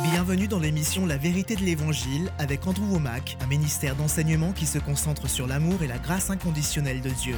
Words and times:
Bienvenue 0.00 0.48
dans 0.48 0.58
l'émission 0.58 1.06
La 1.06 1.18
vérité 1.18 1.54
de 1.54 1.60
l'Évangile 1.60 2.32
avec 2.38 2.66
Andrew 2.66 2.92
Womack, 2.92 3.36
un 3.42 3.46
ministère 3.46 3.94
d'enseignement 3.94 4.52
qui 4.52 4.64
se 4.64 4.78
concentre 4.78 5.28
sur 5.28 5.46
l'amour 5.46 5.82
et 5.82 5.86
la 5.86 5.98
grâce 5.98 6.30
inconditionnelle 6.30 7.02
de 7.02 7.10
Dieu. 7.10 7.36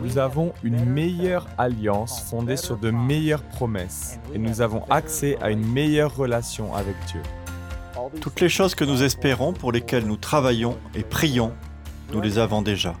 Nous 0.00 0.16
avons 0.16 0.54
une 0.62 0.84
meilleure 0.84 1.46
alliance 1.58 2.22
fondée 2.22 2.56
sur 2.56 2.78
de 2.78 2.90
meilleures 2.90 3.42
promesses 3.42 4.18
et 4.34 4.38
nous 4.38 4.62
avons 4.62 4.84
accès 4.88 5.36
à 5.42 5.50
une 5.50 5.64
meilleure 5.66 6.16
relation 6.16 6.74
avec 6.74 6.96
Dieu. 7.06 7.20
Toutes 8.20 8.40
les 8.40 8.48
choses 8.48 8.74
que 8.74 8.84
nous 8.84 9.02
espérons, 9.02 9.52
pour 9.52 9.70
lesquelles 9.70 10.06
nous 10.06 10.16
travaillons 10.16 10.78
et 10.94 11.02
prions, 11.02 11.52
nous 12.12 12.20
les 12.20 12.38
avons 12.38 12.62
déjà, 12.62 12.94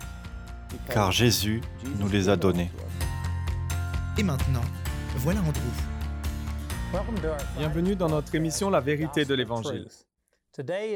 car 0.90 1.12
Jésus 1.12 1.62
nous 1.98 2.08
les 2.08 2.28
a 2.28 2.36
données. 2.36 2.70
Et 4.18 4.22
maintenant, 4.22 4.64
voilà 5.18 5.40
Andrew. 5.40 5.85
Bienvenue 7.58 7.96
dans 7.96 8.08
notre 8.08 8.34
émission 8.34 8.70
La 8.70 8.80
vérité 8.80 9.24
de 9.24 9.34
l'Évangile. 9.34 9.88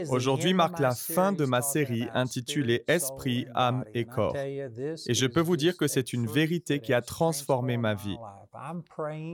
Aujourd'hui 0.09 0.55
marque 0.55 0.79
la 0.79 0.95
fin 0.95 1.33
de 1.33 1.45
ma 1.45 1.63
série 1.63 2.07
intitulée 2.15 2.85
Esprit, 2.87 3.47
âme 3.55 3.85
et 3.93 4.05
corps. 4.05 4.37
Et 4.37 5.15
je 5.15 5.27
peux 5.27 5.41
vous 5.41 5.57
dire 5.57 5.77
que 5.77 5.87
c'est 5.87 6.13
une 6.13 6.27
vérité 6.27 6.81
qui 6.81 6.95
a 6.95 7.03
transformé 7.03 7.77
ma 7.77 7.95
vie. 7.95 8.17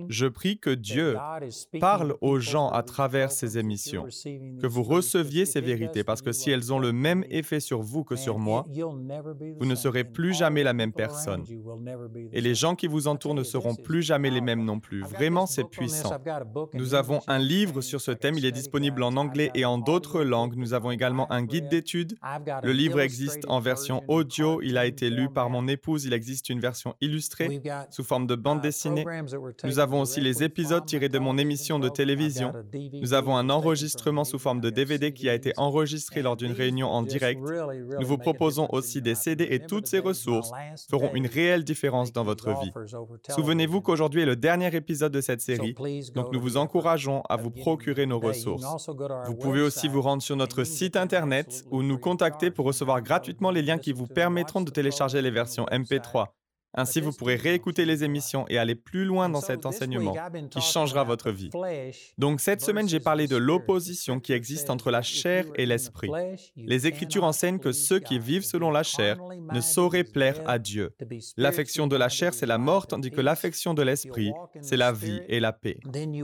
Je 0.08 0.26
prie 0.26 0.58
que 0.58 0.70
Dieu 0.70 1.16
parle 1.80 2.16
aux 2.20 2.38
gens 2.38 2.68
à 2.68 2.82
travers 2.82 3.30
ces 3.30 3.56
émissions, 3.56 4.04
que 4.60 4.66
vous 4.66 4.82
receviez 4.82 5.46
ces 5.46 5.60
vérités, 5.60 6.04
parce 6.04 6.20
que 6.20 6.32
si 6.32 6.50
elles 6.50 6.72
ont 6.72 6.78
le 6.78 6.92
même 6.92 7.24
effet 7.30 7.60
sur 7.60 7.80
vous 7.80 8.04
que 8.04 8.16
sur 8.16 8.38
moi, 8.38 8.66
vous 9.58 9.66
ne 9.66 9.74
serez 9.74 10.04
plus 10.04 10.34
jamais 10.34 10.62
la 10.62 10.74
même 10.74 10.92
personne. 10.92 11.44
Et 12.32 12.40
les 12.40 12.54
gens 12.54 12.74
qui 12.74 12.86
vous 12.86 13.08
entourent 13.08 13.34
ne 13.34 13.42
seront 13.42 13.74
plus 13.74 14.02
jamais 14.02 14.30
les 14.30 14.42
mêmes 14.42 14.64
non 14.64 14.80
plus. 14.80 15.02
Vraiment, 15.02 15.46
c'est 15.46 15.64
puissant. 15.64 16.12
Nous 16.74 16.94
avons 16.94 17.20
un 17.26 17.38
livre 17.38 17.80
sur 17.80 18.00
ce 18.00 18.10
thème, 18.10 18.34
il 18.36 18.44
est 18.44 18.52
disponible 18.52 19.02
en 19.02 19.16
anglais 19.16 19.50
et 19.54 19.64
en 19.64 19.78
d'autres 19.78 20.22
langues. 20.22 20.56
Nous 20.56 20.74
avons 20.74 20.90
également 20.90 21.30
un 21.32 21.42
guide 21.42 21.68
d'études. 21.68 22.18
Le 22.62 22.72
livre 22.72 23.00
existe 23.00 23.44
en 23.48 23.60
version 23.60 24.02
audio, 24.08 24.60
il 24.62 24.76
a 24.76 24.84
été 24.84 25.08
lu 25.08 25.30
par 25.30 25.48
mon 25.48 25.68
épouse, 25.68 26.04
il 26.04 26.12
existe 26.12 26.50
une 26.50 26.60
version 26.60 26.94
illustrée 27.00 27.62
sous 27.90 28.04
forme 28.04 28.26
de 28.26 28.34
bande 28.34 28.60
dessinée. 28.60 29.05
Nous 29.64 29.78
avons 29.78 30.00
aussi 30.00 30.20
les 30.20 30.42
épisodes 30.42 30.84
tirés 30.84 31.08
de 31.08 31.18
mon 31.18 31.38
émission 31.38 31.78
de 31.78 31.88
télévision. 31.88 32.52
Nous 32.74 33.14
avons 33.14 33.36
un 33.36 33.50
enregistrement 33.50 34.24
sous 34.24 34.38
forme 34.38 34.60
de 34.60 34.70
DVD 34.70 35.12
qui 35.12 35.28
a 35.28 35.34
été 35.34 35.52
enregistré 35.56 36.22
lors 36.22 36.36
d'une 36.36 36.52
réunion 36.52 36.88
en 36.88 37.02
direct. 37.02 37.40
Nous 38.00 38.06
vous 38.06 38.18
proposons 38.18 38.68
aussi 38.70 39.02
des 39.02 39.14
CD 39.14 39.46
et 39.50 39.60
toutes 39.60 39.86
ces 39.86 39.98
ressources 39.98 40.50
feront 40.90 41.10
une 41.14 41.26
réelle 41.26 41.64
différence 41.64 42.12
dans 42.12 42.24
votre 42.24 42.50
vie. 42.60 42.72
Souvenez-vous 43.30 43.80
qu'aujourd'hui 43.80 44.22
est 44.22 44.26
le 44.26 44.36
dernier 44.36 44.74
épisode 44.74 45.12
de 45.12 45.20
cette 45.20 45.40
série, 45.40 45.74
donc 46.14 46.32
nous 46.32 46.40
vous 46.40 46.56
encourageons 46.56 47.22
à 47.28 47.36
vous 47.36 47.50
procurer 47.50 48.06
nos 48.06 48.18
ressources. 48.18 48.88
Vous 49.26 49.34
pouvez 49.34 49.60
aussi 49.60 49.88
vous 49.88 50.02
rendre 50.02 50.22
sur 50.22 50.36
notre 50.36 50.64
site 50.64 50.96
internet 50.96 51.64
ou 51.70 51.82
nous 51.82 51.98
contacter 51.98 52.50
pour 52.50 52.66
recevoir 52.66 53.02
gratuitement 53.02 53.50
les 53.50 53.62
liens 53.62 53.78
qui 53.78 53.92
vous 53.92 54.06
permettront 54.06 54.60
de 54.60 54.70
télécharger 54.70 55.22
les 55.22 55.30
versions 55.30 55.66
MP3 55.66 56.26
ainsi, 56.74 57.00
vous 57.00 57.12
pourrez 57.12 57.36
réécouter 57.36 57.86
les 57.86 58.04
émissions 58.04 58.44
et 58.48 58.58
aller 58.58 58.74
plus 58.74 59.04
loin 59.04 59.28
dans 59.28 59.40
cet 59.40 59.64
enseignement 59.64 60.14
qui 60.50 60.60
changera 60.60 61.04
votre 61.04 61.30
vie. 61.30 61.50
Donc 62.18 62.40
cette 62.40 62.60
semaine, 62.60 62.88
j'ai 62.88 63.00
parlé 63.00 63.26
de 63.26 63.36
l'opposition 63.36 64.20
qui 64.20 64.32
existe 64.32 64.68
entre 64.68 64.90
la 64.90 65.02
chair 65.02 65.46
et 65.54 65.64
l'esprit. 65.64 66.10
Les 66.56 66.86
Écritures 66.86 67.24
enseignent 67.24 67.58
que 67.58 67.72
ceux 67.72 67.98
qui 67.98 68.18
vivent 68.18 68.44
selon 68.44 68.70
la 68.70 68.82
chair 68.82 69.18
ne 69.52 69.60
sauraient 69.60 70.04
plaire 70.04 70.40
à 70.46 70.58
Dieu. 70.58 70.94
L'affection 71.36 71.86
de 71.86 71.96
la 71.96 72.08
chair, 72.08 72.34
c'est 72.34 72.46
la 72.46 72.58
mort, 72.58 72.86
tandis 72.86 73.10
que 73.10 73.20
l'affection 73.20 73.72
de 73.72 73.82
l'esprit, 73.82 74.32
c'est 74.60 74.76
la 74.76 74.92
vie 74.92 75.20
et 75.28 75.40
la 75.40 75.52
paix. 75.52 75.78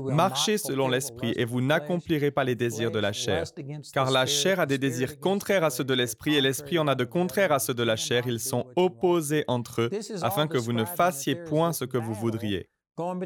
Marchez 0.05 0.59
selon 0.59 0.89
l'esprit 0.89 1.33
et 1.37 1.45
vous 1.45 1.61
n'accomplirez 1.61 2.31
pas 2.31 2.45
les 2.45 2.55
désirs 2.55 2.91
de 2.91 2.99
la 2.99 3.13
chair, 3.13 3.45
car 3.93 4.11
la 4.11 4.27
chair 4.27 4.61
a 4.61 4.67
des 4.67 4.79
désirs 4.79 5.19
contraires 5.19 5.65
à 5.65 5.71
ceux 5.71 5.85
de 5.85 5.95
l'esprit 5.95 6.35
et 6.35 6.41
l'esprit 6.41 6.79
en 6.79 6.89
a 6.89 6.95
de 6.95 7.05
contraires 7.05 7.53
à 7.53 7.59
ceux 7.59 7.75
de 7.75 7.83
la 7.83 7.97
chair. 7.97 8.25
Ils 8.27 8.41
sont 8.41 8.67
opposés 8.77 9.45
entre 9.49 9.83
eux 9.83 9.91
afin 10.33 10.47
que 10.47 10.57
vous 10.57 10.73
ne 10.73 10.87
fassiez 10.87 11.35
point 11.37 11.73
ce 11.75 11.85
que 11.85 11.99
vous 11.99 12.15
voudriez. 12.15 12.69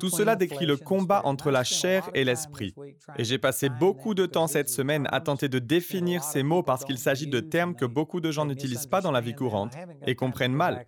Tout 0.00 0.10
cela 0.10 0.36
décrit 0.36 0.66
le 0.66 0.76
combat 0.76 1.22
entre 1.24 1.50
la 1.50 1.64
chair 1.64 2.08
et 2.14 2.24
l'esprit. 2.24 2.74
Et 3.16 3.24
j'ai 3.24 3.38
passé 3.38 3.68
beaucoup 3.68 4.14
de 4.14 4.24
temps 4.26 4.46
cette 4.46 4.68
semaine 4.68 5.08
à 5.10 5.20
tenter 5.20 5.48
de 5.48 5.58
définir 5.58 6.22
ces 6.22 6.42
mots 6.44 6.62
parce 6.62 6.84
qu'il 6.84 6.98
s'agit 6.98 7.26
de 7.26 7.40
termes 7.40 7.74
que 7.74 7.84
beaucoup 7.84 8.20
de 8.20 8.30
gens 8.30 8.46
n'utilisent 8.46 8.86
pas 8.86 9.00
dans 9.00 9.10
la 9.10 9.20
vie 9.20 9.34
courante 9.34 9.74
et 10.06 10.14
comprennent 10.14 10.52
mal. 10.52 10.84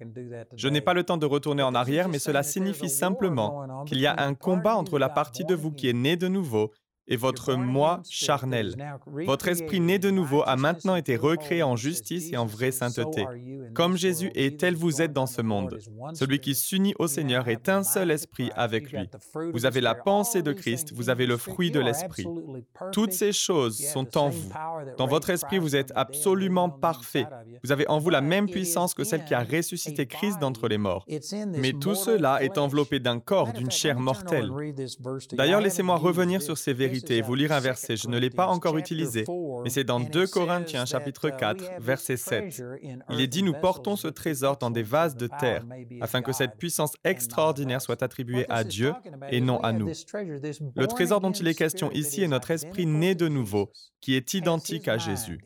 Je 0.56 0.68
n'ai 0.68 0.80
pas 0.80 0.94
le 0.94 1.02
temps 1.02 1.16
de 1.16 1.26
retourner 1.26 1.62
en 1.62 1.74
arrière, 1.74 2.08
mais 2.08 2.20
cela 2.20 2.42
signifie 2.42 2.88
simplement 2.88 3.84
qu'il 3.84 4.00
y 4.00 4.06
a 4.06 4.14
un 4.18 4.34
combat 4.34 4.76
entre 4.76 4.98
la 4.98 5.08
partie 5.08 5.44
de 5.44 5.54
vous 5.54 5.72
qui 5.72 5.88
est 5.88 5.92
née 5.92 6.16
de 6.16 6.28
nouveau 6.28 6.72
et 7.08 7.16
votre 7.16 7.54
moi 7.54 8.02
charnel. 8.08 8.76
Votre 9.06 9.48
esprit 9.48 9.80
né 9.80 9.98
de 9.98 10.10
nouveau 10.10 10.42
a 10.46 10.56
maintenant 10.56 10.94
été 10.94 11.16
recréé 11.16 11.62
en 11.62 11.74
justice 11.74 12.30
et 12.32 12.36
en 12.36 12.46
vraie 12.46 12.70
sainteté. 12.70 13.26
Comme 13.74 13.96
Jésus 13.96 14.30
est, 14.34 14.60
tel 14.60 14.76
vous 14.76 15.00
êtes 15.00 15.12
dans 15.12 15.26
ce 15.26 15.42
monde. 15.42 15.78
Celui 16.14 16.38
qui 16.38 16.54
s'unit 16.54 16.94
au 16.98 17.06
Seigneur 17.06 17.48
est 17.48 17.68
un 17.68 17.82
seul 17.82 18.10
esprit 18.10 18.50
avec 18.54 18.92
lui. 18.92 19.08
Vous 19.52 19.66
avez 19.66 19.80
la 19.80 19.94
pensée 19.94 20.42
de 20.42 20.52
Christ, 20.52 20.92
vous 20.92 21.08
avez 21.10 21.26
le 21.26 21.36
fruit 21.36 21.70
de 21.70 21.80
l'esprit. 21.80 22.26
Toutes 22.92 23.12
ces 23.12 23.32
choses 23.32 23.78
sont 23.78 24.16
en 24.18 24.28
vous. 24.28 24.50
Dans 24.98 25.06
votre 25.06 25.30
esprit, 25.30 25.58
vous 25.58 25.76
êtes 25.76 25.92
absolument 25.94 26.68
parfait. 26.68 27.26
Vous 27.64 27.72
avez 27.72 27.88
en 27.88 27.98
vous 27.98 28.10
la 28.10 28.20
même 28.20 28.48
puissance 28.48 28.94
que 28.94 29.04
celle 29.04 29.24
qui 29.24 29.34
a 29.34 29.42
ressuscité 29.42 30.06
Christ 30.06 30.38
d'entre 30.40 30.68
les 30.68 30.78
morts. 30.78 31.06
Mais 31.46 31.72
tout 31.72 31.94
cela 31.94 32.42
est 32.42 32.58
enveloppé 32.58 33.00
d'un 33.00 33.18
corps, 33.18 33.52
d'une 33.52 33.70
chair 33.70 33.98
mortelle. 33.98 34.50
D'ailleurs, 35.32 35.60
laissez-moi 35.60 35.96
revenir 35.96 36.42
sur 36.42 36.58
ces 36.58 36.72
vérités 36.72 36.97
et 37.10 37.22
vous 37.22 37.34
lire 37.34 37.52
un 37.52 37.60
verset. 37.60 37.96
Je 37.96 38.08
ne 38.08 38.18
l'ai 38.18 38.30
pas 38.30 38.46
encore 38.46 38.78
utilisé, 38.78 39.24
mais 39.62 39.70
c'est 39.70 39.84
dans 39.84 40.00
2 40.00 40.26
Corinthiens 40.26 40.86
chapitre 40.86 41.30
4, 41.30 41.80
verset 41.80 42.16
7. 42.16 42.62
Il 43.10 43.20
est 43.20 43.26
dit, 43.26 43.42
nous 43.42 43.54
portons 43.54 43.96
ce 43.96 44.08
trésor 44.08 44.56
dans 44.58 44.70
des 44.70 44.82
vases 44.82 45.16
de 45.16 45.28
terre, 45.40 45.64
afin 46.00 46.22
que 46.22 46.32
cette 46.32 46.56
puissance 46.56 46.94
extraordinaire 47.04 47.80
soit 47.80 48.02
attribuée 48.02 48.46
à 48.48 48.64
Dieu 48.64 48.92
et 49.30 49.40
non 49.40 49.60
à 49.60 49.72
nous. 49.72 49.90
Le 50.74 50.86
trésor 50.86 51.20
dont 51.20 51.32
il 51.32 51.46
est 51.48 51.54
question 51.54 51.90
ici 51.92 52.22
est 52.22 52.28
notre 52.28 52.50
esprit 52.50 52.86
né 52.86 53.14
de 53.14 53.28
nouveau, 53.28 53.70
qui 54.00 54.14
est 54.14 54.34
identique 54.34 54.88
à 54.88 54.98
Jésus. 54.98 55.40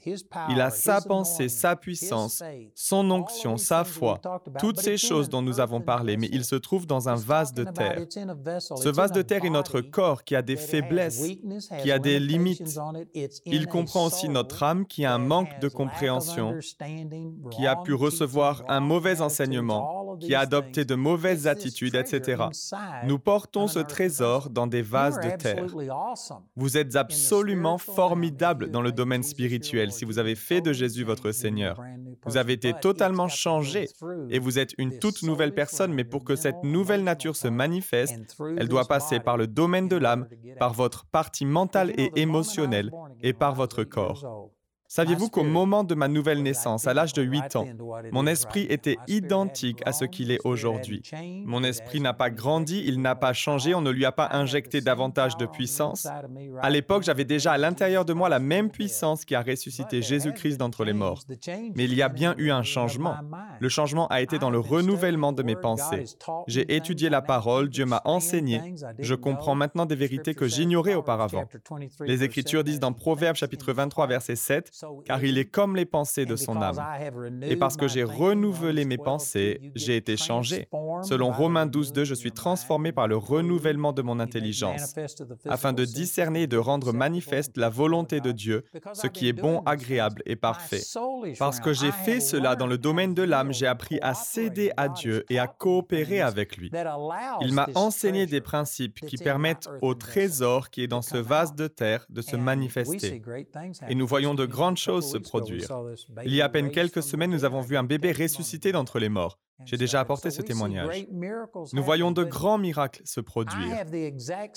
Il 0.51 0.61
a 0.61 0.71
sa 0.71 1.01
pensée, 1.01 1.49
sa 1.49 1.77
puissance, 1.77 2.43
son 2.75 3.11
onction, 3.11 3.57
sa 3.57 3.85
foi, 3.85 4.21
toutes 4.59 4.81
ces 4.81 4.97
choses 4.97 5.29
dont 5.29 5.43
nous 5.43 5.61
avons 5.61 5.81
parlé, 5.81 6.17
mais 6.17 6.29
il 6.33 6.45
se 6.45 6.57
trouve 6.57 6.87
dans 6.87 7.09
un 7.09 7.15
vase 7.15 7.55
de 7.55 7.65
terre. 7.65 8.05
Ce 8.77 8.89
vase 8.89 9.13
de 9.13 9.23
terre 9.23 9.45
est 9.45 9.51
notre 9.51 9.81
corps 9.81 10.25
qui 10.25 10.37
a 10.37 10.43
des 10.43 10.57
faiblesses, 10.57 11.23
qui 11.81 11.91
a 11.91 11.99
des 11.99 12.19
limites. 12.19 12.79
Il 13.47 13.67
comprend 13.67 14.07
aussi 14.07 14.29
notre 14.29 14.63
âme 14.63 14.87
qui 14.87 15.05
a 15.05 15.15
un 15.15 15.19
manque 15.19 15.61
de 15.61 15.69
compréhension, 15.69 16.59
qui 17.51 17.67
a 17.67 17.77
pu 17.77 17.95
recevoir 17.95 18.63
un 18.69 18.81
mauvais 18.81 19.21
enseignement, 19.21 20.17
qui 20.21 20.35
a 20.35 20.41
adopté 20.41 20.85
de 20.85 20.95
mauvaises 20.95 21.47
attitudes, 21.47 21.95
etc. 21.95 22.45
Nous 23.07 23.19
portons 23.19 23.67
ce 23.67 23.79
trésor 23.79 24.51
dans 24.51 24.67
des 24.67 24.83
vases 24.83 25.21
de 25.21 25.31
terre. 25.37 25.67
Vous 26.57 26.77
êtes 26.77 26.97
absolument 26.97 27.79
formidable 27.79 28.71
dans 28.71 28.83
le 28.83 28.93
domaine 28.93 29.23
spirituel. 29.23 29.93
Si 29.93 30.05
vous 30.05 30.19
avez 30.19 30.35
fait 30.35 30.61
de 30.61 30.73
Jésus 30.73 31.05
votre 31.05 31.33
Seigneur. 31.33 31.81
Vous 32.27 32.37
avez 32.37 32.53
été 32.53 32.73
totalement 32.75 33.29
changé 33.29 33.89
et 34.31 34.39
vous 34.39 34.59
êtes 34.59 34.75
une 34.79 34.99
toute 34.99 35.23
nouvelle 35.23 35.55
personne, 35.55 35.93
mais 35.93 36.05
pour 36.05 36.25
que 36.25 36.37
cette 36.37 36.63
nouvelle 36.63 37.05
nature 37.05 37.37
se 37.37 37.49
manifeste, 37.49 38.37
elle 38.57 38.69
doit 38.69 38.87
passer 38.87 39.21
par 39.21 39.37
le 39.37 39.47
domaine 39.47 39.89
de 39.89 39.97
l'âme, 39.97 40.27
par 40.59 40.73
votre 40.73 41.07
partie 41.23 41.45
mentale 41.45 41.93
et 41.97 42.11
émotionnelle 42.17 42.91
et 43.21 43.33
par 43.33 43.55
votre 43.55 43.85
corps. 43.85 44.51
Saviez-vous 44.95 45.31
qu'au 45.31 45.43
moment 45.43 45.85
de 45.85 45.95
ma 45.95 46.07
nouvelle 46.07 46.43
naissance, 46.43 46.87
à 46.87 46.93
l'âge 46.93 47.15
de 47.15 47.23
8 47.23 47.57
ans, 47.57 47.67
mon 48.13 48.27
esprit 48.27 48.67
était 48.69 48.99
identique 49.09 49.81
à 49.87 49.93
ce 49.95 50.05
qu'il 50.05 50.31
est 50.31 50.41
aujourd'hui. 50.45 51.01
Mon 51.47 51.65
esprit 51.65 51.99
n'a 51.99 52.13
pas 52.13 52.29
grandi, 52.29 52.85
il 52.87 53.01
n'a 53.01 53.15
pas 53.15 53.33
changé, 53.33 53.75
on 53.75 53.81
ne 53.81 53.89
lui 53.89 54.05
a 54.05 54.13
pas 54.13 54.29
injecté 54.33 54.83
davantage 54.83 55.39
de 55.39 55.47
puissance. 55.47 56.09
À 56.61 56.69
l'époque, 56.69 57.05
j'avais 57.05 57.25
déjà 57.25 57.53
à 57.53 57.57
l'intérieur 57.57 58.05
de 58.05 58.13
moi 58.13 58.29
la 58.29 58.39
même 58.39 58.69
puissance 58.69 59.25
qui 59.25 59.35
a 59.35 59.41
ressuscité 59.41 60.03
Jésus-Christ 60.03 60.59
d'entre 60.59 60.85
les 60.85 60.93
morts. 60.93 61.23
Mais 61.75 61.85
il 61.85 61.95
y 61.95 62.03
a 62.03 62.11
bien 62.11 62.35
eu 62.37 62.51
un 62.51 62.63
changement. 62.63 63.15
Le 63.61 63.71
changement 63.71 64.09
a 64.09 64.21
été 64.21 64.39
dans 64.39 64.51
le 64.51 64.59
renouvellement 64.59 65.33
de 65.33 65.43
mes 65.43 65.57
pensées. 65.57 66.05
J'ai 66.49 66.71
étudié 66.77 67.09
la 67.09 67.23
parole, 67.23 67.71
Dieu 67.71 67.87
m'a 67.87 68.03
enseigné. 68.05 68.75
Je 68.99 69.15
comprends 69.15 69.55
maintenant 69.55 69.87
des 69.87 69.97
vérités 69.97 70.35
que 70.35 70.49
j'ignorais 70.49 70.97
auparavant. 70.97 71.45
Les 72.01 72.25
Écritures 72.25 72.63
disent 72.63 72.81
dans 72.81 72.93
Proverbes 72.93 73.37
chapitre 73.37 73.73
23 73.73 74.07
verset 74.07 74.37
7, 74.37 74.82
car 75.05 75.25
il 75.25 75.39
est 75.39 75.45
comme 75.45 75.77
les 75.77 75.85
pensées 75.85 76.27
de 76.27 76.37
son 76.37 76.61
âme. 76.61 76.81
Et 77.43 77.57
parce 77.57 77.77
que 77.77 77.89
j'ai 77.89 78.05
renouvelé 78.05 78.85
mes 78.85 78.99
pensées, 78.99 79.73
j'ai 79.75 79.97
été 79.97 80.17
changé. 80.17 80.69
Selon 81.03 81.31
Romains 81.31 81.67
12.2, 81.67 82.05
je 82.05 82.15
suis 82.15 82.33
transformé 82.33 82.93
par 82.93 83.09
le 83.09 83.17
renouvellement 83.17 83.93
de 83.93 84.03
mon 84.03 84.21
intelligence, 84.21 84.95
afin 85.49 85.73
de 85.73 85.85
discerner 85.85 86.43
et 86.43 86.47
de 86.47 86.57
rendre 86.57 86.93
manifeste 86.93 87.57
la 87.57 87.69
volonté 87.69 88.21
de 88.21 88.33
Dieu, 88.33 88.65
ce 88.93 89.07
qui 89.07 89.29
est 89.29 89.33
bon, 89.33 89.63
agréable 89.67 90.23
et 90.27 90.37
parfait. 90.37 90.83
Parce 91.39 91.61
que 91.61 91.73
j'ai 91.73 91.93
fait 91.93 92.21
cela 92.21 92.57
dans 92.57 92.67
le 92.67 92.79
domaine 92.79 93.15
de 93.15 93.23
l'âme, 93.23 93.53
j'ai 93.53 93.67
appris 93.67 93.99
à 94.03 94.15
céder 94.15 94.73
à 94.77 94.89
Dieu 94.89 95.25
et 95.31 95.39
à 95.39 95.47
coopérer 95.47 96.21
avec 96.21 96.57
lui. 96.57 96.71
Il 97.41 97.53
m'a 97.53 97.69
enseigné 97.75 98.27
des 98.27 98.41
principes 98.41 99.01
qui 99.01 99.17
permettent 99.17 99.69
au 99.81 99.95
trésor 99.95 100.71
qui 100.71 100.83
est 100.83 100.89
dans 100.89 101.03
ce 101.03 101.17
vase 101.17 101.55
de 101.55 101.67
terre 101.67 102.07
de 102.09 102.23
se 102.23 102.37
manifester. 102.37 103.23
Et 103.89 103.95
nous 103.95 104.07
voyons 104.07 104.35
de 104.35 104.47
grandes 104.47 104.72
choses 104.77 105.11
se 105.11 105.19
produire. 105.19 105.67
Il 106.25 106.35
y 106.35 106.41
a 106.41 106.47
à 106.47 106.49
peine 106.49 106.71
quelques 106.71 107.03
semaines, 107.03 107.31
nous 107.31 107.45
avons 107.45 107.61
vu 107.61 107.77
un 107.77 107.85
bébé 107.85 108.13
ressuscité 108.13 108.73
d'entre 108.73 108.99
les 108.99 109.09
morts. 109.09 109.39
J'ai 109.65 109.77
déjà 109.77 110.01
apporté 110.01 110.31
ce 110.31 110.43
témoignage. 110.43 111.07
Nous 111.73 111.83
voyons 111.83 112.11
de 112.11 112.25
grands 112.25 112.59
miracles 112.59 113.03
se 113.05 113.21
produire. 113.21 113.85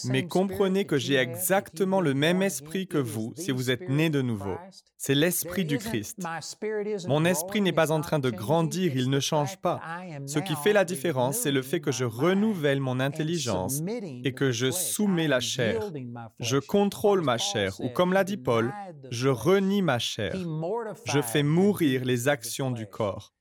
Mais 0.06 0.28
comprenez 0.28 0.86
que 0.86 0.98
j'ai 0.98 1.16
exactement 1.16 2.02
le 2.02 2.14
même 2.14 2.42
esprit 2.42 2.88
que 2.88 2.98
vous 2.98 3.34
si 3.36 3.52
vous 3.52 3.72
êtes 3.72 3.90
né 3.90 4.10
de 4.10 4.22
nouveau. 4.22 4.56
C'est 4.98 5.16
l'esprit 5.16 5.66
du 5.66 5.78
Christ. 5.78 6.20
Mon 7.08 7.26
esprit 7.26 7.62
n'est 7.62 7.72
pas 7.72 7.92
en 7.92 8.02
train 8.02 8.20
de 8.20 8.30
grandir, 8.30 8.96
il 8.96 9.10
ne 9.10 9.20
change 9.20 9.58
pas. 9.58 9.80
Ce 10.26 10.40
qui 10.40 10.56
fait 10.56 10.74
la 10.74 10.86
différence, 10.86 11.38
c'est 11.38 11.52
le 11.52 11.62
fait 11.62 11.80
que 11.80 11.92
je 11.92 12.06
renouvelle 12.06 12.80
mon 12.80 13.00
intelligence 13.00 13.82
et 14.24 14.34
que 14.34 14.52
je 14.52 14.72
soumets 14.72 15.28
la 15.28 15.40
chair. 15.40 15.92
Je 16.40 16.58
contrôle 16.58 17.22
ma 17.22 17.38
chair, 17.38 17.80
ou 17.80 17.90
comme 17.90 18.14
l'a 18.14 18.24
dit 18.24 18.38
Paul, 18.38 18.74
je 19.12 19.30
renie 19.30 19.82
ma 19.82 20.00
chair. 20.00 20.36
Je 21.06 21.22
fais 21.22 21.44
mourir 21.44 22.04
les 22.06 22.28
actions 22.28 22.72
du 22.72 22.88
corps. 22.88 23.34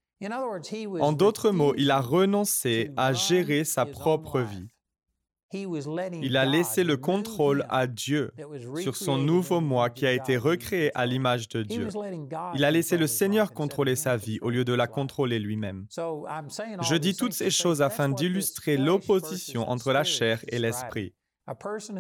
En 1.00 1.12
d'autres 1.12 1.50
mots, 1.50 1.74
il 1.76 1.90
a 1.90 2.00
renoncé 2.00 2.90
à 2.96 3.12
gérer 3.12 3.64
sa 3.64 3.86
propre 3.86 4.40
vie. 4.40 4.68
Il 6.22 6.36
a 6.36 6.44
laissé 6.44 6.82
le 6.82 6.96
contrôle 6.96 7.64
à 7.68 7.86
Dieu 7.86 8.32
sur 8.80 8.96
son 8.96 9.18
nouveau 9.18 9.60
moi 9.60 9.90
qui 9.90 10.06
a 10.06 10.12
été 10.12 10.36
recréé 10.36 10.90
à 10.96 11.06
l'image 11.06 11.48
de 11.48 11.62
Dieu. 11.62 11.88
Il 12.54 12.64
a 12.64 12.70
laissé 12.70 12.96
le 12.96 13.06
Seigneur 13.06 13.52
contrôler 13.52 13.94
sa 13.96 14.16
vie 14.16 14.38
au 14.42 14.50
lieu 14.50 14.64
de 14.64 14.72
la 14.72 14.86
contrôler 14.86 15.38
lui-même. 15.38 15.86
Je 15.96 16.96
dis 16.96 17.14
toutes 17.14 17.34
ces 17.34 17.50
choses 17.50 17.82
afin 17.82 18.08
d'illustrer 18.08 18.76
l'opposition 18.76 19.68
entre 19.68 19.92
la 19.92 20.04
chair 20.04 20.40
et 20.48 20.58
l'esprit. 20.58 21.14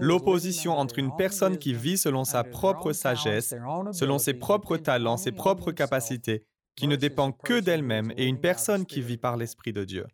L'opposition 0.00 0.72
entre 0.72 0.98
une 0.98 1.14
personne 1.16 1.58
qui 1.58 1.74
vit 1.74 1.98
selon 1.98 2.24
sa 2.24 2.44
propre 2.44 2.92
sagesse, 2.92 3.54
selon 3.92 4.18
ses 4.18 4.34
propres 4.34 4.78
talents, 4.78 5.18
ses 5.18 5.32
propres 5.32 5.70
capacités, 5.70 6.46
qui 6.76 6.88
ne 6.88 6.96
dépend 6.96 7.32
que 7.32 7.60
d'elle-même 7.60 8.12
et 8.16 8.26
une 8.26 8.40
personne 8.40 8.86
qui 8.86 9.00
vit 9.00 9.18
par 9.18 9.36
l'Esprit 9.36 9.72
de 9.72 9.84
Dieu. 9.84 10.06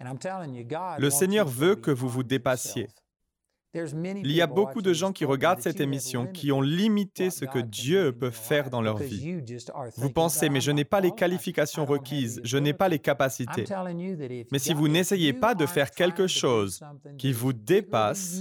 Le 0.00 1.10
Seigneur 1.10 1.46
veut 1.46 1.76
que 1.76 1.90
vous 1.90 2.08
vous 2.08 2.22
dépassiez. 2.22 2.88
Il 3.72 4.32
y 4.32 4.40
a 4.40 4.48
beaucoup 4.48 4.82
de 4.82 4.92
gens 4.92 5.12
qui 5.12 5.24
regardent 5.24 5.60
cette 5.60 5.80
émission 5.80 6.26
qui 6.26 6.50
ont 6.50 6.60
limité 6.60 7.30
ce 7.30 7.44
que 7.44 7.60
Dieu 7.60 8.12
peut 8.12 8.30
faire 8.30 8.68
dans 8.68 8.82
leur 8.82 8.96
vie. 8.96 9.40
Vous 9.96 10.10
pensez, 10.10 10.48
mais 10.48 10.60
je 10.60 10.72
n'ai 10.72 10.84
pas 10.84 11.00
les 11.00 11.12
qualifications 11.12 11.84
requises, 11.84 12.40
je 12.42 12.58
n'ai 12.58 12.72
pas 12.72 12.88
les 12.88 12.98
capacités. 12.98 13.64
Mais 14.50 14.58
si 14.58 14.74
vous 14.74 14.88
n'essayez 14.88 15.32
pas 15.32 15.54
de 15.54 15.66
faire 15.66 15.92
quelque 15.92 16.26
chose 16.26 16.80
qui 17.16 17.32
vous 17.32 17.52
dépasse, 17.52 18.40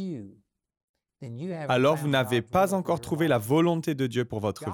alors 1.67 1.97
vous 1.97 2.07
n'avez 2.07 2.41
pas 2.41 2.73
encore 2.73 3.01
trouvé 3.01 3.27
la 3.27 3.37
volonté 3.37 3.93
de 3.93 4.07
Dieu 4.07 4.23
pour 4.25 4.39
votre 4.39 4.63
vie. 4.65 4.71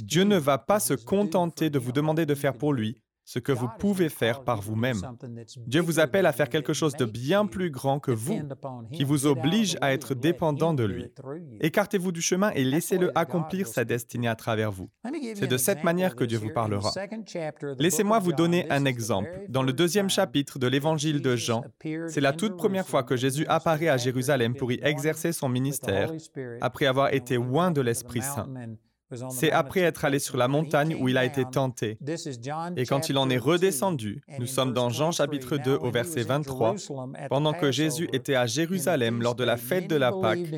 Dieu 0.00 0.24
ne 0.24 0.38
va 0.38 0.58
pas 0.58 0.80
se 0.80 0.94
contenter 0.94 1.68
de 1.70 1.78
vous 1.78 1.92
demander 1.92 2.24
de 2.26 2.34
faire 2.34 2.54
pour 2.54 2.72
lui 2.72 3.03
ce 3.24 3.38
que 3.38 3.52
vous 3.52 3.68
pouvez 3.78 4.08
faire 4.08 4.44
par 4.44 4.60
vous-même. 4.60 5.00
Dieu 5.66 5.80
vous 5.80 5.98
appelle 5.98 6.26
à 6.26 6.32
faire 6.32 6.48
quelque 6.48 6.72
chose 6.72 6.94
de 6.94 7.04
bien 7.04 7.46
plus 7.46 7.70
grand 7.70 7.98
que 7.98 8.10
vous, 8.10 8.40
qui 8.92 9.04
vous 9.04 9.26
oblige 9.26 9.76
à 9.80 9.92
être 9.92 10.14
dépendant 10.14 10.74
de 10.74 10.84
lui. 10.84 11.06
Écartez-vous 11.60 12.12
du 12.12 12.20
chemin 12.20 12.50
et 12.50 12.64
laissez-le 12.64 13.16
accomplir 13.16 13.66
sa 13.66 13.84
destinée 13.84 14.28
à 14.28 14.36
travers 14.36 14.70
vous. 14.70 14.90
C'est 15.34 15.46
de 15.46 15.56
cette 15.56 15.84
manière 15.84 16.16
que 16.16 16.24
Dieu 16.24 16.38
vous 16.38 16.50
parlera. 16.50 16.92
Laissez-moi 17.78 18.18
vous 18.18 18.32
donner 18.32 18.70
un 18.70 18.84
exemple. 18.84 19.30
Dans 19.48 19.62
le 19.62 19.72
deuxième 19.72 20.10
chapitre 20.10 20.58
de 20.58 20.66
l'évangile 20.66 21.22
de 21.22 21.36
Jean, 21.36 21.64
c'est 22.08 22.20
la 22.20 22.32
toute 22.32 22.56
première 22.56 22.86
fois 22.86 23.02
que 23.02 23.16
Jésus 23.16 23.46
apparaît 23.48 23.88
à 23.88 23.96
Jérusalem 23.96 24.54
pour 24.54 24.72
y 24.72 24.80
exercer 24.82 25.32
son 25.32 25.48
ministère, 25.48 26.12
après 26.60 26.86
avoir 26.86 27.12
été 27.14 27.36
loin 27.36 27.70
de 27.70 27.80
l'Esprit 27.80 28.22
Saint. 28.22 28.48
C'est 29.30 29.52
après 29.52 29.80
être 29.80 30.04
allé 30.04 30.18
sur 30.18 30.36
la 30.36 30.48
montagne 30.48 30.96
où 30.98 31.08
il 31.08 31.18
a 31.18 31.24
été 31.24 31.44
tenté. 31.44 31.98
Et 32.76 32.86
quand 32.86 33.08
il 33.08 33.18
en 33.18 33.28
est 33.30 33.38
redescendu, 33.38 34.22
nous 34.38 34.46
sommes 34.46 34.72
dans 34.72 34.90
Jean 34.90 35.12
chapitre 35.12 35.56
2 35.56 35.76
au 35.76 35.90
verset 35.90 36.22
23, 36.22 36.76
pendant 37.28 37.52
que 37.52 37.70
Jésus 37.70 38.08
était 38.12 38.34
à 38.34 38.46
Jérusalem 38.46 39.22
lors 39.22 39.34
de 39.34 39.44
la 39.44 39.56
fête 39.56 39.88
de 39.88 39.96
la 39.96 40.12
Pâque, 40.12 40.50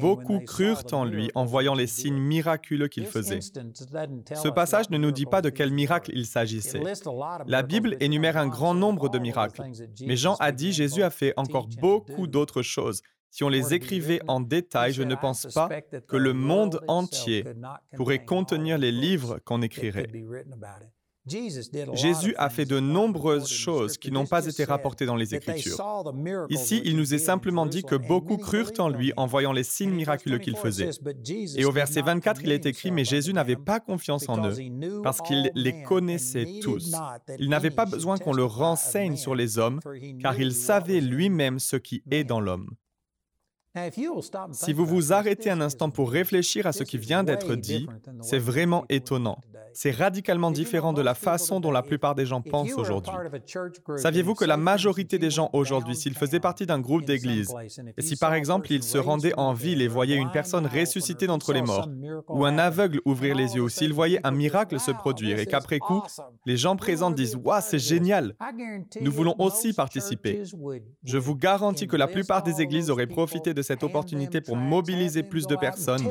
beaucoup 0.00 0.40
crurent 0.40 0.84
en 0.92 1.04
lui 1.04 1.30
en 1.34 1.44
voyant 1.44 1.74
les 1.74 1.86
signes 1.86 2.18
miraculeux 2.18 2.88
qu'il 2.88 3.06
faisait. 3.06 3.40
Ce 3.40 4.48
passage 4.48 4.90
ne 4.90 4.98
nous 4.98 5.12
dit 5.12 5.26
pas 5.26 5.42
de 5.42 5.50
quel 5.50 5.70
miracle 5.70 6.10
il 6.14 6.26
s'agissait. 6.26 6.82
La 7.46 7.62
Bible 7.62 7.96
énumère 8.00 8.36
un 8.36 8.48
grand 8.48 8.74
nombre 8.74 9.08
de 9.08 9.18
miracles, 9.18 9.62
mais 10.06 10.16
Jean 10.16 10.36
a 10.40 10.52
dit 10.52 10.72
Jésus 10.72 11.02
a 11.02 11.10
fait 11.10 11.34
encore 11.36 11.68
beaucoup 11.80 12.26
d'autres 12.26 12.62
choses 12.62 13.02
si 13.32 13.44
on 13.44 13.48
les 13.48 13.72
écrivait 13.72 14.20
en 14.28 14.40
détail, 14.40 14.92
je 14.92 15.02
ne 15.02 15.14
pense 15.14 15.46
pas 15.54 15.68
que 16.06 16.16
le 16.18 16.34
monde 16.34 16.80
entier 16.86 17.44
pourrait 17.96 18.26
contenir 18.26 18.76
les 18.76 18.92
livres 18.92 19.40
qu'on 19.46 19.62
écrirait. 19.62 20.06
Jésus 21.26 22.34
a 22.36 22.50
fait 22.50 22.64
de 22.66 22.78
nombreuses 22.78 23.48
choses 23.48 23.96
qui 23.96 24.10
n'ont 24.10 24.26
pas 24.26 24.44
été 24.44 24.64
rapportées 24.64 25.06
dans 25.06 25.16
les 25.16 25.34
Écritures. 25.34 25.78
Ici, 26.50 26.82
il 26.84 26.96
nous 26.96 27.14
est 27.14 27.18
simplement 27.18 27.64
dit 27.64 27.84
que 27.84 27.94
beaucoup 27.94 28.36
crurent 28.36 28.72
en 28.78 28.90
lui 28.90 29.12
en 29.16 29.26
voyant 29.26 29.52
les 29.52 29.62
signes 29.62 29.92
miraculeux 29.92 30.38
qu'il 30.38 30.56
faisait. 30.56 30.90
Et 31.56 31.64
au 31.64 31.72
verset 31.72 32.02
24, 32.02 32.42
il 32.42 32.52
est 32.52 32.66
écrit, 32.66 32.90
mais 32.90 33.04
Jésus 33.04 33.32
n'avait 33.32 33.56
pas 33.56 33.80
confiance 33.80 34.28
en 34.28 34.46
eux 34.46 34.56
parce 35.02 35.22
qu'il 35.22 35.50
les 35.54 35.82
connaissait 35.84 36.58
tous. 36.60 36.92
Il 37.38 37.48
n'avait 37.48 37.70
pas 37.70 37.86
besoin 37.86 38.18
qu'on 38.18 38.34
le 38.34 38.44
renseigne 38.44 39.16
sur 39.16 39.34
les 39.34 39.58
hommes, 39.58 39.80
car 40.20 40.38
il 40.38 40.52
savait 40.52 41.00
lui-même 41.00 41.60
ce 41.60 41.76
qui 41.76 42.02
est 42.10 42.24
dans 42.24 42.40
l'homme. 42.40 42.68
Si 44.52 44.72
vous 44.74 44.84
vous 44.84 45.12
arrêtez 45.14 45.50
un 45.50 45.60
instant 45.62 45.88
pour 45.88 46.10
réfléchir 46.10 46.66
à 46.66 46.72
ce 46.72 46.84
qui 46.84 46.98
vient 46.98 47.24
d'être 47.24 47.54
dit, 47.54 47.86
c'est 48.20 48.38
vraiment 48.38 48.84
étonnant. 48.90 49.38
C'est 49.74 49.90
radicalement 49.90 50.50
différent 50.50 50.92
de 50.92 51.00
la 51.00 51.14
façon 51.14 51.60
dont 51.60 51.70
la 51.70 51.82
plupart 51.82 52.14
des 52.14 52.26
gens 52.26 52.42
pensent 52.42 52.74
aujourd'hui. 52.74 53.14
Saviez-vous 53.96 54.34
que 54.34 54.44
la 54.44 54.58
majorité 54.58 55.18
des 55.18 55.30
gens 55.30 55.48
aujourd'hui, 55.54 55.96
s'ils 55.96 56.14
faisaient 56.14 56.40
partie 56.40 56.66
d'un 56.66 56.80
groupe 56.80 57.06
d'église, 57.06 57.54
et 57.96 58.02
si 58.02 58.16
par 58.16 58.34
exemple 58.34 58.70
ils 58.70 58.82
se 58.82 58.98
rendaient 58.98 59.34
en 59.38 59.54
ville 59.54 59.80
et 59.80 59.88
voyaient 59.88 60.16
une 60.16 60.30
personne 60.30 60.66
ressusciter 60.66 61.26
d'entre 61.26 61.54
les 61.54 61.62
morts, 61.62 61.88
ou 62.28 62.44
un 62.44 62.58
aveugle 62.58 63.00
ouvrir 63.06 63.34
les 63.34 63.54
yeux, 63.54 63.62
ou 63.62 63.68
s'ils 63.70 63.94
voyaient 63.94 64.20
un 64.24 64.30
miracle 64.30 64.78
se 64.78 64.90
produire, 64.90 65.38
et 65.38 65.46
qu'après 65.46 65.78
coup, 65.78 66.02
les 66.44 66.58
gens 66.58 66.76
présents 66.76 67.10
disent⁇ 67.10 67.36
Waouh, 67.42 67.62
c'est 67.62 67.78
génial. 67.78 68.36
Nous 69.00 69.12
voulons 69.12 69.34
aussi 69.38 69.72
participer⁇ 69.72 70.42
Je 71.04 71.18
vous 71.18 71.36
garantis 71.36 71.86
que 71.86 71.96
la 71.96 72.08
plupart 72.08 72.42
des 72.42 72.60
églises 72.60 72.90
auraient 72.90 73.06
profité 73.06 73.54
de 73.54 73.61
cette 73.62 73.82
opportunité 73.82 74.40
pour 74.40 74.56
mobiliser 74.56 75.22
plus 75.22 75.46
de 75.46 75.56
personnes. 75.56 76.06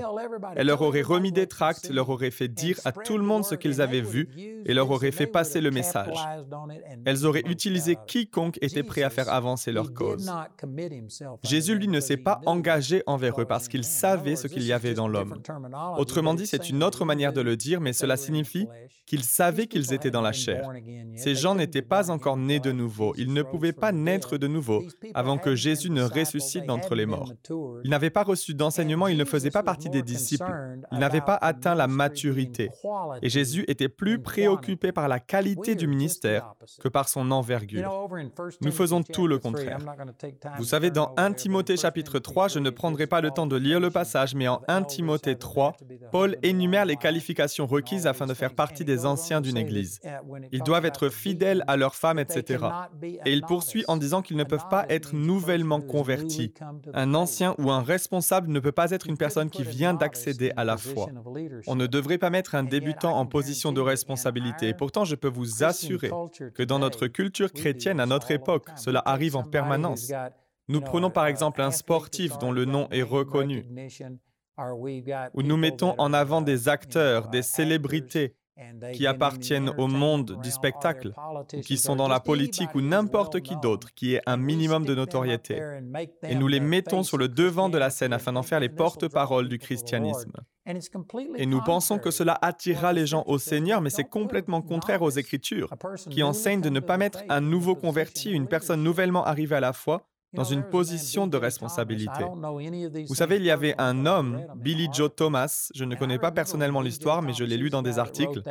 Elle 0.55 0.67
leur 0.67 0.81
aurait 0.81 1.01
remis 1.01 1.31
des 1.31 1.47
tracts, 1.47 1.89
leur 1.89 2.09
aurait 2.09 2.31
fait 2.31 2.47
dire 2.47 2.79
à 2.85 2.91
tout 2.91 3.17
le 3.17 3.23
monde 3.23 3.45
ce 3.45 3.55
qu'ils 3.55 3.81
avaient 3.81 4.01
vu 4.01 4.29
et 4.65 4.73
leur 4.73 4.89
aurait 4.91 5.11
fait 5.11 5.27
passer 5.27 5.61
le 5.61 5.71
message. 5.71 6.17
Elles 7.05 7.25
auraient 7.25 7.43
utilisé 7.47 7.97
quiconque 8.07 8.57
était 8.61 8.83
prêt 8.83 9.03
à 9.03 9.09
faire 9.09 9.31
avancer 9.31 9.71
leur 9.71 9.93
cause. 9.93 10.31
Jésus, 11.43 11.75
lui, 11.75 11.87
ne 11.87 11.99
s'est 11.99 12.17
pas 12.17 12.41
engagé 12.45 13.03
envers 13.05 13.39
eux 13.41 13.45
parce 13.45 13.67
qu'il 13.67 13.83
savait 13.83 14.35
ce 14.35 14.47
qu'il 14.47 14.63
y 14.63 14.73
avait 14.73 14.93
dans 14.93 15.07
l'homme. 15.07 15.41
Autrement 15.97 16.33
dit, 16.33 16.47
c'est 16.47 16.69
une 16.69 16.83
autre 16.83 17.05
manière 17.05 17.33
de 17.33 17.41
le 17.41 17.57
dire, 17.57 17.81
mais 17.81 17.93
cela 17.93 18.17
signifie 18.17 18.67
qu'ils 19.05 19.23
savaient 19.23 19.67
qu'ils 19.67 19.93
étaient 19.93 20.11
dans 20.11 20.21
la 20.21 20.31
chair. 20.31 20.69
Ces 21.15 21.35
gens 21.35 21.55
n'étaient 21.55 21.81
pas 21.81 22.11
encore 22.11 22.37
nés 22.37 22.59
de 22.59 22.71
nouveau. 22.71 23.13
Ils 23.17 23.33
ne 23.33 23.43
pouvaient 23.43 23.73
pas 23.73 23.91
naître 23.91 24.37
de 24.37 24.47
nouveau 24.47 24.83
avant 25.13 25.37
que 25.37 25.55
Jésus 25.55 25.89
ne 25.89 26.03
ressuscite 26.03 26.65
d'entre 26.65 26.95
les 26.95 27.05
morts. 27.05 27.31
Ils 27.49 27.89
n'avaient 27.89 28.09
pas 28.09 28.23
reçu 28.23 28.53
d'enseignement, 28.53 29.07
ils 29.07 29.17
ne 29.17 29.25
faisaient 29.25 29.51
pas 29.51 29.63
partie 29.63 29.89
des 29.89 30.01
disciples. 30.01 30.79
Ils 30.91 30.99
n'avaient 30.99 31.21
pas 31.21 31.37
atteint 31.41 31.75
la 31.75 31.87
maturité. 31.87 32.69
Et 33.21 33.29
Jésus 33.29 33.65
était 33.67 33.89
plus 33.89 34.19
préoccupé 34.19 34.91
par 34.91 35.07
la 35.07 35.19
qualité 35.19 35.75
du 35.75 35.87
ministère 35.87 36.53
que 36.79 36.87
par 36.87 37.09
son 37.09 37.31
envergure. 37.31 38.09
Nous 38.61 38.71
faisons 38.71 39.03
tout 39.03 39.27
le 39.27 39.39
contraire. 39.39 39.79
Vous 40.57 40.65
savez, 40.65 40.91
dans 40.91 41.13
1 41.17 41.33
Timothée 41.33 41.77
chapitre 41.77 42.19
3, 42.19 42.49
je 42.49 42.59
ne 42.59 42.69
prendrai 42.69 43.07
pas 43.07 43.21
le 43.21 43.31
temps 43.31 43.47
de 43.47 43.55
lire 43.55 43.79
le 43.79 43.89
passage, 43.89 44.35
mais 44.35 44.47
en 44.47 44.61
1 44.67 44.83
Timothée 44.83 45.37
3, 45.37 45.75
Paul 46.11 46.37
énumère 46.43 46.85
les 46.85 46.97
qualifications 46.97 47.65
requises 47.65 48.07
afin 48.07 48.27
de 48.27 48.33
faire 48.33 48.53
partie 48.53 48.85
des 48.85 49.05
anciens 49.05 49.41
d'une 49.41 49.57
Église. 49.57 49.99
Ils 50.51 50.63
doivent 50.63 50.85
être 50.85 51.09
fidèles 51.09 51.63
à 51.67 51.77
leurs 51.77 51.95
femmes, 51.95 52.19
etc. 52.19 52.65
Et 53.25 53.33
il 53.33 53.41
poursuit 53.41 53.83
en 53.87 53.97
disant 53.97 54.21
qu'ils 54.21 54.37
ne 54.37 54.43
peuvent 54.43 54.67
pas 54.69 54.85
être 54.89 55.15
nouvellement 55.15 55.81
convertis. 55.81 56.53
Un 56.93 57.13
ancien 57.13 57.30
ou 57.57 57.71
un 57.71 57.81
responsable 57.81 58.49
ne 58.51 58.59
peut 58.59 58.71
pas 58.71 58.91
être 58.91 59.07
une 59.07 59.17
personne 59.17 59.49
qui 59.49 59.63
vient 59.63 59.93
d'accéder 59.93 60.51
à 60.57 60.63
la 60.63 60.77
foi. 60.77 61.07
On 61.67 61.75
ne 61.75 61.87
devrait 61.87 62.17
pas 62.17 62.29
mettre 62.29 62.55
un 62.55 62.63
débutant 62.63 63.17
en 63.17 63.25
position 63.25 63.71
de 63.71 63.81
responsabilité. 63.81 64.69
Et 64.69 64.73
pourtant, 64.73 65.05
je 65.05 65.15
peux 65.15 65.29
vous 65.29 65.63
assurer 65.63 66.11
que 66.53 66.63
dans 66.63 66.79
notre 66.79 67.07
culture 67.07 67.51
chrétienne 67.51 67.99
à 67.99 68.05
notre 68.05 68.31
époque, 68.31 68.67
cela 68.75 69.01
arrive 69.05 69.35
en 69.35 69.43
permanence. 69.43 70.11
Nous 70.67 70.81
prenons 70.81 71.09
par 71.09 71.25
exemple 71.25 71.61
un 71.61 71.71
sportif 71.71 72.37
dont 72.37 72.51
le 72.51 72.65
nom 72.65 72.87
est 72.91 73.01
reconnu, 73.01 73.65
où 75.33 75.41
nous 75.41 75.57
mettons 75.57 75.95
en 75.97 76.13
avant 76.13 76.41
des 76.41 76.69
acteurs, 76.69 77.29
des 77.29 77.41
célébrités 77.41 78.35
qui 78.93 79.07
appartiennent 79.07 79.71
au 79.77 79.87
monde 79.87 80.39
du 80.41 80.51
spectacle, 80.51 81.13
qui 81.63 81.77
sont 81.77 81.95
dans 81.95 82.07
la 82.07 82.19
politique 82.19 82.75
ou 82.75 82.81
n'importe 82.81 83.41
qui 83.41 83.55
d'autre 83.57 83.93
qui 83.95 84.15
ait 84.15 84.21
un 84.25 84.37
minimum 84.37 84.85
de 84.85 84.93
notoriété. 84.95 85.61
Et 86.23 86.35
nous 86.35 86.47
les 86.47 86.59
mettons 86.59 87.03
sur 87.03 87.17
le 87.17 87.27
devant 87.27 87.69
de 87.69 87.77
la 87.77 87.89
scène 87.89 88.13
afin 88.13 88.33
d'en 88.33 88.43
faire 88.43 88.59
les 88.59 88.69
porte-paroles 88.69 89.49
du 89.49 89.57
christianisme. 89.57 90.33
Et 91.37 91.45
nous 91.45 91.61
pensons 91.61 91.97
que 91.97 92.11
cela 92.11 92.37
attirera 92.41 92.93
les 92.93 93.07
gens 93.07 93.23
au 93.25 93.39
Seigneur, 93.39 93.81
mais 93.81 93.89
c'est 93.89 94.03
complètement 94.03 94.61
contraire 94.61 95.01
aux 95.01 95.09
Écritures, 95.09 95.73
qui 96.09 96.21
enseignent 96.21 96.61
de 96.61 96.69
ne 96.69 96.79
pas 96.79 96.97
mettre 96.97 97.23
un 97.29 97.41
nouveau 97.41 97.75
converti, 97.75 98.31
une 98.31 98.47
personne 98.47 98.83
nouvellement 98.83 99.25
arrivée 99.25 99.55
à 99.55 99.59
la 99.59 99.73
foi, 99.73 100.07
dans 100.33 100.43
une 100.43 100.63
position 100.63 101.27
de 101.27 101.37
responsabilité. 101.37 102.23
Vous 103.07 103.15
savez, 103.15 103.37
il 103.37 103.43
y 103.43 103.51
avait 103.51 103.75
un 103.77 104.05
homme, 104.05 104.45
Billy 104.55 104.87
Joe 104.93 105.09
Thomas, 105.13 105.69
je 105.75 105.83
ne 105.83 105.95
connais 105.95 106.19
pas 106.19 106.31
personnellement 106.31 106.81
l'histoire, 106.81 107.21
mais 107.21 107.33
je 107.33 107.43
l'ai 107.43 107.57
lu 107.57 107.69
dans 107.69 107.81
des 107.81 107.99
articles. 107.99 108.41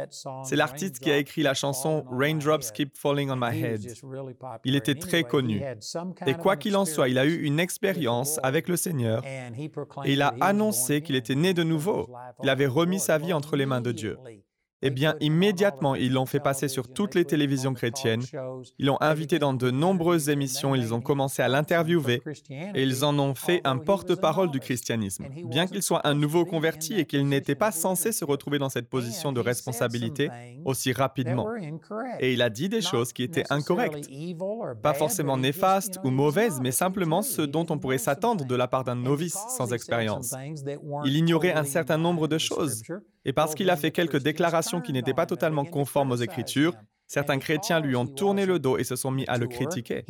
C'est 0.45 0.57
l'artiste 0.57 0.99
qui 0.99 1.11
a 1.11 1.17
écrit 1.17 1.43
la 1.43 1.55
chanson 1.55 2.05
Raindrops 2.11 2.73
Keep 2.73 2.97
Falling 2.97 3.31
on 3.31 3.37
My 3.37 3.59
Head. 3.59 3.95
Il 4.65 4.77
était 4.77 4.95
très 4.95 5.25
connu. 5.25 5.63
Et 6.27 6.35
quoi 6.35 6.57
qu'il 6.57 6.77
en 6.77 6.85
soit, 6.85 7.09
il 7.09 7.19
a 7.19 7.25
eu 7.25 7.43
une 7.43 7.61
expérience 7.61 8.39
avec 8.43 8.69
le 8.69 8.77
Seigneur 8.77 9.25
et 9.25 10.13
il 10.13 10.23
a 10.23 10.35
annoncé 10.41 11.03
qu'il 11.03 11.17
était 11.17 11.35
né 11.35 11.55
de 11.55 11.63
nouveau. 11.63 12.09
Il 12.43 12.49
avait 12.49 12.67
remis 12.67 13.01
sa 13.01 13.19
vie 13.19 13.33
entre 13.33 13.57
les 13.57 13.67
mains 13.67 13.81
de 13.81 13.93
Dieu. 13.93 14.19
Eh 14.83 14.91
bien, 14.91 15.15
immédiatement, 15.21 15.95
ils 15.95 16.13
l'ont 16.13 16.27
fait 16.27 16.41
passer 16.41 16.67
sur 16.69 16.89
toutes 16.89 17.15
les 17.15 17.27
télévisions 17.27 17.75
chrétiennes. 17.75 18.23
Ils 18.79 18.87
l'ont 18.87 19.01
invité 19.01 19.39
dans 19.39 19.53
de 19.53 19.71
nombreuses 19.71 20.31
émissions. 20.31 20.75
Ils 20.75 20.95
ont 20.95 21.03
commencé 21.03 21.43
à 21.43 21.49
l'interviewer 21.49 22.23
et 22.51 22.83
ils 22.83 23.05
en 23.05 23.19
ont 23.19 23.35
fait 23.35 23.61
un 23.65 23.77
porte-parole 23.77 24.51
du 24.51 24.59
christianisme. 24.59 25.27
Bien 25.45 25.67
qu'il 25.67 25.83
soit 25.83 26.07
un 26.07 26.15
nouveau 26.15 26.47
converti 26.47 26.99
et 26.99 27.05
qu'il 27.05 27.27
n'était 27.29 27.55
pas 27.55 27.73
censé 27.73 28.13
se 28.13 28.25
retrouver 28.25 28.59
dans 28.59 28.71
cette 28.71 28.89
position 28.89 29.33
de 29.33 29.41
responsabilité 29.41 30.31
aussi 30.65 30.93
rapidement. 30.93 31.49
Et 32.19 32.33
il 32.33 32.41
a 32.41 32.49
dit 32.49 32.69
des 32.69 32.81
choses 32.81 33.13
qui 33.13 33.23
étaient 33.23 33.45
incorrectes. 33.51 34.09
Pas 34.83 34.95
forcément 34.95 35.37
néfastes 35.37 35.99
ou 36.05 36.11
mauvaises, 36.11 36.59
mais 36.63 36.73
simplement 36.73 37.21
ce 37.21 37.43
dont 37.43 37.67
on 37.69 37.79
pourrait 37.79 37.99
s'attendre 37.99 38.47
de 38.47 38.55
la 38.55 38.67
part 38.67 38.85
d'un 38.85 38.97
novice 38.97 39.39
sans 39.57 39.75
expérience. 39.75 40.35
Il 41.05 41.17
ignorait 41.17 41.53
un 41.53 41.65
certain 41.65 41.99
nombre 41.99 42.29
de 42.29 42.39
choses. 42.39 42.83
Et 43.27 43.35
parce 43.35 43.55
qu'il 43.55 43.69
a 43.69 43.77
fait 43.77 43.91
quelques 43.91 44.23
déclarations 44.23 44.70
qui 44.79 44.93
n'étaient 44.93 45.15
pas 45.15 45.27
totalement 45.27 45.65
conformes 45.65 46.13
aux 46.13 46.17
Écritures, 46.17 46.75
Certains 47.13 47.41
chrétiens 47.41 47.81
lui 47.81 47.97
ont 47.97 48.07
tourné 48.07 48.47
le 48.47 48.61
dos 48.61 48.79
et 48.79 48.85
se 48.85 48.95
sont 48.95 49.11
mis 49.11 49.27
à 49.27 49.37
le 49.37 49.49
critiquer. 49.49 50.05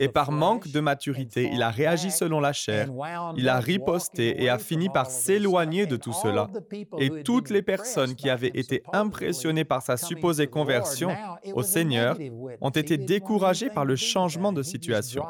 Et 0.00 0.08
par 0.08 0.32
manque 0.32 0.66
de 0.66 0.80
maturité, 0.80 1.48
il 1.52 1.62
a 1.62 1.70
réagi 1.70 2.10
selon 2.10 2.40
la 2.40 2.52
chair, 2.52 2.88
il 3.36 3.48
a 3.48 3.60
riposté 3.60 4.42
et 4.42 4.48
a 4.48 4.58
fini 4.58 4.88
par 4.88 5.08
s'éloigner 5.08 5.86
de 5.86 5.94
tout 5.94 6.12
cela. 6.12 6.50
Et 6.98 7.22
toutes 7.22 7.50
les 7.50 7.62
personnes 7.62 8.16
qui 8.16 8.30
avaient 8.30 8.50
été 8.52 8.82
impressionnées 8.92 9.64
par 9.64 9.82
sa 9.82 9.96
supposée 9.96 10.48
conversion 10.48 11.10
au 11.52 11.62
Seigneur 11.62 12.18
ont 12.60 12.70
été 12.70 12.96
découragées 12.96 13.70
par 13.70 13.84
le 13.84 13.94
changement 13.94 14.52
de 14.52 14.64
situation. 14.64 15.22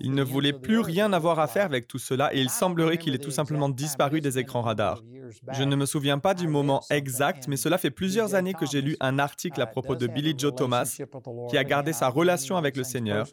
Il 0.00 0.10
ne 0.10 0.24
voulait 0.24 0.52
plus 0.52 0.80
rien 0.80 1.12
avoir 1.12 1.38
à 1.38 1.46
faire 1.46 1.66
avec 1.66 1.86
tout 1.86 1.98
cela 2.00 2.34
et 2.34 2.40
il 2.40 2.50
semblerait 2.50 2.98
qu'il 2.98 3.14
ait 3.14 3.18
tout 3.18 3.30
simplement 3.30 3.68
disparu 3.68 4.20
des 4.20 4.40
écrans 4.40 4.62
radars. 4.62 5.04
Je 5.52 5.62
ne 5.62 5.76
me 5.76 5.86
souviens 5.86 6.18
pas 6.18 6.34
du 6.34 6.48
moment 6.48 6.82
exact, 6.90 7.46
mais 7.46 7.56
cela 7.56 7.78
fait 7.78 7.90
plusieurs 7.90 8.34
années 8.34 8.54
que 8.54 8.66
j'ai 8.66 8.80
lu 8.80 8.96
un 8.98 9.20
article 9.20 9.60
à 9.60 9.66
propos 9.66 9.94
de 9.94 10.08
Billy 10.08 10.34
Joe 10.48 10.54
Thomas, 10.54 10.98
qui 11.50 11.58
a 11.58 11.64
gardé 11.64 11.92
sa 11.92 12.08
relation 12.08 12.56
avec 12.56 12.76
le 12.76 12.84
Seigneur. 12.84 13.26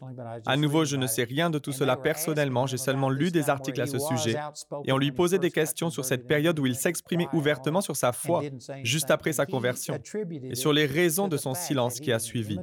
À 0.44 0.56
nouveau, 0.56 0.84
je 0.84 0.96
ne 0.96 1.06
sais 1.06 1.24
rien 1.24 1.50
de 1.50 1.58
tout 1.58 1.72
cela 1.72 1.96
personnellement, 1.96 2.66
j'ai 2.66 2.76
seulement 2.76 3.10
lu 3.10 3.30
des 3.30 3.48
articles 3.50 3.80
à 3.80 3.86
ce 3.86 3.98
sujet, 3.98 4.36
et 4.84 4.92
on 4.92 4.98
lui 4.98 5.12
posait 5.12 5.38
des 5.38 5.50
questions 5.50 5.90
sur 5.90 6.04
cette 6.04 6.26
période 6.26 6.58
où 6.58 6.66
il 6.66 6.74
s'exprimait 6.74 7.28
ouvertement 7.32 7.80
sur 7.80 7.96
sa 7.96 8.12
foi, 8.12 8.42
juste 8.82 9.10
après 9.10 9.32
sa 9.32 9.46
conversion, 9.46 9.98
et 10.42 10.54
sur 10.54 10.72
les 10.72 10.86
raisons 10.86 11.28
de 11.28 11.36
son 11.36 11.54
silence 11.54 12.00
qui 12.00 12.12
a 12.12 12.18
suivi. 12.18 12.58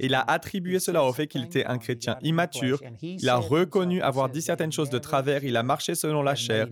Il 0.00 0.14
a 0.14 0.20
attribué 0.20 0.78
cela 0.78 1.04
au 1.04 1.12
fait 1.12 1.26
qu'il 1.26 1.44
était 1.44 1.64
un 1.64 1.78
chrétien 1.78 2.18
immature, 2.22 2.80
il 3.02 3.28
a 3.28 3.36
reconnu 3.36 4.02
avoir 4.02 4.28
dit 4.28 4.42
certaines 4.42 4.72
choses 4.72 4.90
de 4.90 4.98
travers, 4.98 5.44
il 5.44 5.56
a 5.56 5.62
marché 5.62 5.94
selon 5.94 6.22
la 6.22 6.34
chair, 6.34 6.68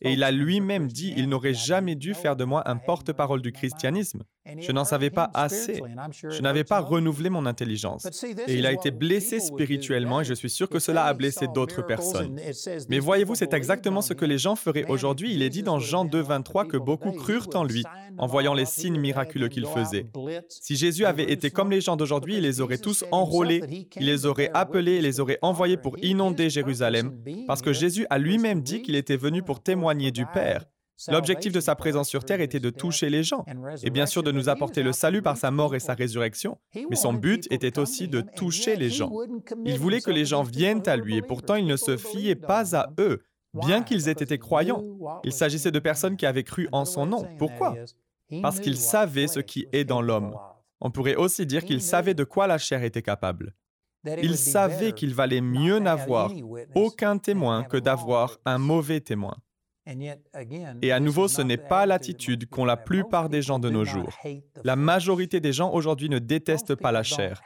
et 0.00 0.12
il 0.12 0.22
a 0.22 0.30
lui-même 0.30 0.86
dit, 0.86 1.12
il 1.16 1.28
n'aurait 1.28 1.54
jamais 1.54 1.96
dû 1.96 2.14
faire 2.14 2.36
de 2.36 2.44
moi 2.44 2.62
un 2.66 2.76
porte-parole 2.76 3.42
du 3.42 3.52
christianisme. 3.52 4.22
Je 4.58 4.72
n'en 4.72 4.84
savais 4.84 5.10
pas 5.10 5.30
assez. 5.34 5.82
Je 6.30 6.42
n'avais 6.42 6.64
pas 6.64 6.80
renouvelé 6.80 7.30
mon 7.30 7.46
intelligence. 7.46 8.06
Et 8.46 8.54
il 8.54 8.66
a 8.66 8.72
été 8.72 8.90
blessé 8.90 9.40
spirituellement 9.40 10.20
et 10.20 10.24
je 10.24 10.34
suis 10.34 10.50
sûr 10.50 10.68
que 10.68 10.78
cela 10.78 11.04
a 11.04 11.14
blessé 11.14 11.46
d'autres 11.48 11.82
personnes. 11.82 12.38
Mais 12.88 12.98
voyez-vous, 12.98 13.34
c'est 13.34 13.52
exactement 13.52 14.00
ce 14.00 14.14
que 14.14 14.24
les 14.24 14.38
gens 14.38 14.56
feraient 14.56 14.86
aujourd'hui. 14.88 15.32
Il 15.34 15.42
est 15.42 15.50
dit 15.50 15.62
dans 15.62 15.78
Jean 15.78 16.04
2, 16.04 16.20
23 16.20 16.66
que 16.66 16.76
beaucoup 16.76 17.12
crurent 17.12 17.48
en 17.54 17.64
lui 17.64 17.84
en 18.16 18.26
voyant 18.26 18.54
les 18.54 18.66
signes 18.66 18.98
miraculeux 18.98 19.48
qu'il 19.48 19.66
faisait. 19.66 20.06
Si 20.48 20.76
Jésus 20.76 21.04
avait 21.04 21.30
été 21.30 21.50
comme 21.50 21.70
les 21.70 21.80
gens 21.80 21.96
d'aujourd'hui, 21.96 22.36
il 22.36 22.42
les 22.42 22.60
aurait 22.60 22.78
tous 22.78 23.04
enrôlés, 23.10 23.86
il 23.96 24.06
les 24.06 24.26
aurait 24.26 24.50
appelés 24.54 24.94
et 24.94 25.02
les 25.02 25.20
aurait 25.20 25.38
envoyés 25.42 25.76
pour 25.76 25.98
inonder 26.02 26.50
Jérusalem, 26.50 27.12
parce 27.46 27.62
que 27.62 27.72
Jésus 27.72 28.06
a 28.10 28.18
lui-même 28.18 28.62
dit 28.62 28.82
qu'il 28.82 28.96
était 28.96 29.16
venu 29.16 29.42
pour 29.42 29.62
témoigner 29.62 30.10
du 30.10 30.26
Père. 30.26 30.64
L'objectif 31.06 31.52
de 31.52 31.60
sa 31.60 31.76
présence 31.76 32.08
sur 32.08 32.24
Terre 32.24 32.40
était 32.40 32.58
de 32.58 32.70
toucher 32.70 33.08
les 33.08 33.22
gens, 33.22 33.44
et 33.82 33.90
bien 33.90 34.06
sûr 34.06 34.22
de 34.22 34.32
nous 34.32 34.48
apporter 34.48 34.82
le 34.82 34.92
salut 34.92 35.22
par 35.22 35.36
sa 35.36 35.50
mort 35.50 35.74
et 35.74 35.80
sa 35.80 35.94
résurrection, 35.94 36.58
mais 36.90 36.96
son 36.96 37.12
but 37.12 37.46
était 37.52 37.78
aussi 37.78 38.08
de 38.08 38.20
toucher 38.20 38.74
les 38.74 38.90
gens. 38.90 39.12
Il 39.64 39.78
voulait 39.78 40.00
que 40.00 40.10
les 40.10 40.24
gens 40.24 40.42
viennent 40.42 40.86
à 40.88 40.96
lui, 40.96 41.16
et 41.16 41.22
pourtant 41.22 41.54
il 41.54 41.66
ne 41.66 41.76
se 41.76 41.96
fiait 41.96 42.34
pas 42.34 42.76
à 42.76 42.90
eux, 42.98 43.22
bien 43.54 43.82
qu'ils 43.82 44.08
aient 44.08 44.12
été 44.12 44.38
croyants. 44.38 44.82
Il 45.24 45.32
s'agissait 45.32 45.70
de 45.70 45.78
personnes 45.78 46.16
qui 46.16 46.26
avaient 46.26 46.44
cru 46.44 46.68
en 46.72 46.84
son 46.84 47.06
nom. 47.06 47.24
Pourquoi? 47.38 47.76
Parce 48.42 48.60
qu'il 48.60 48.76
savait 48.76 49.28
ce 49.28 49.40
qui 49.40 49.66
est 49.72 49.84
dans 49.84 50.02
l'homme. 50.02 50.34
On 50.80 50.90
pourrait 50.90 51.16
aussi 51.16 51.46
dire 51.46 51.64
qu'il 51.64 51.80
savait 51.80 52.14
de 52.14 52.24
quoi 52.24 52.46
la 52.46 52.58
chair 52.58 52.82
était 52.82 53.02
capable. 53.02 53.54
Il 54.22 54.36
savait 54.36 54.92
qu'il 54.92 55.14
valait 55.14 55.40
mieux 55.40 55.78
n'avoir 55.78 56.32
aucun 56.74 57.18
témoin 57.18 57.64
que 57.64 57.76
d'avoir 57.76 58.38
un 58.44 58.58
mauvais 58.58 59.00
témoin. 59.00 59.36
Et 60.82 60.92
à 60.92 61.00
nouveau, 61.00 61.28
ce 61.28 61.42
n'est 61.42 61.56
pas 61.56 61.86
l'attitude 61.86 62.48
qu'ont 62.48 62.64
la 62.64 62.76
plupart 62.76 63.28
des 63.28 63.42
gens 63.42 63.58
de 63.58 63.70
nos 63.70 63.84
jours. 63.84 64.16
La 64.64 64.76
majorité 64.76 65.40
des 65.40 65.52
gens 65.52 65.72
aujourd'hui 65.72 66.08
ne 66.08 66.18
détestent 66.18 66.74
pas 66.74 66.92
la 66.92 67.02
chair. 67.02 67.40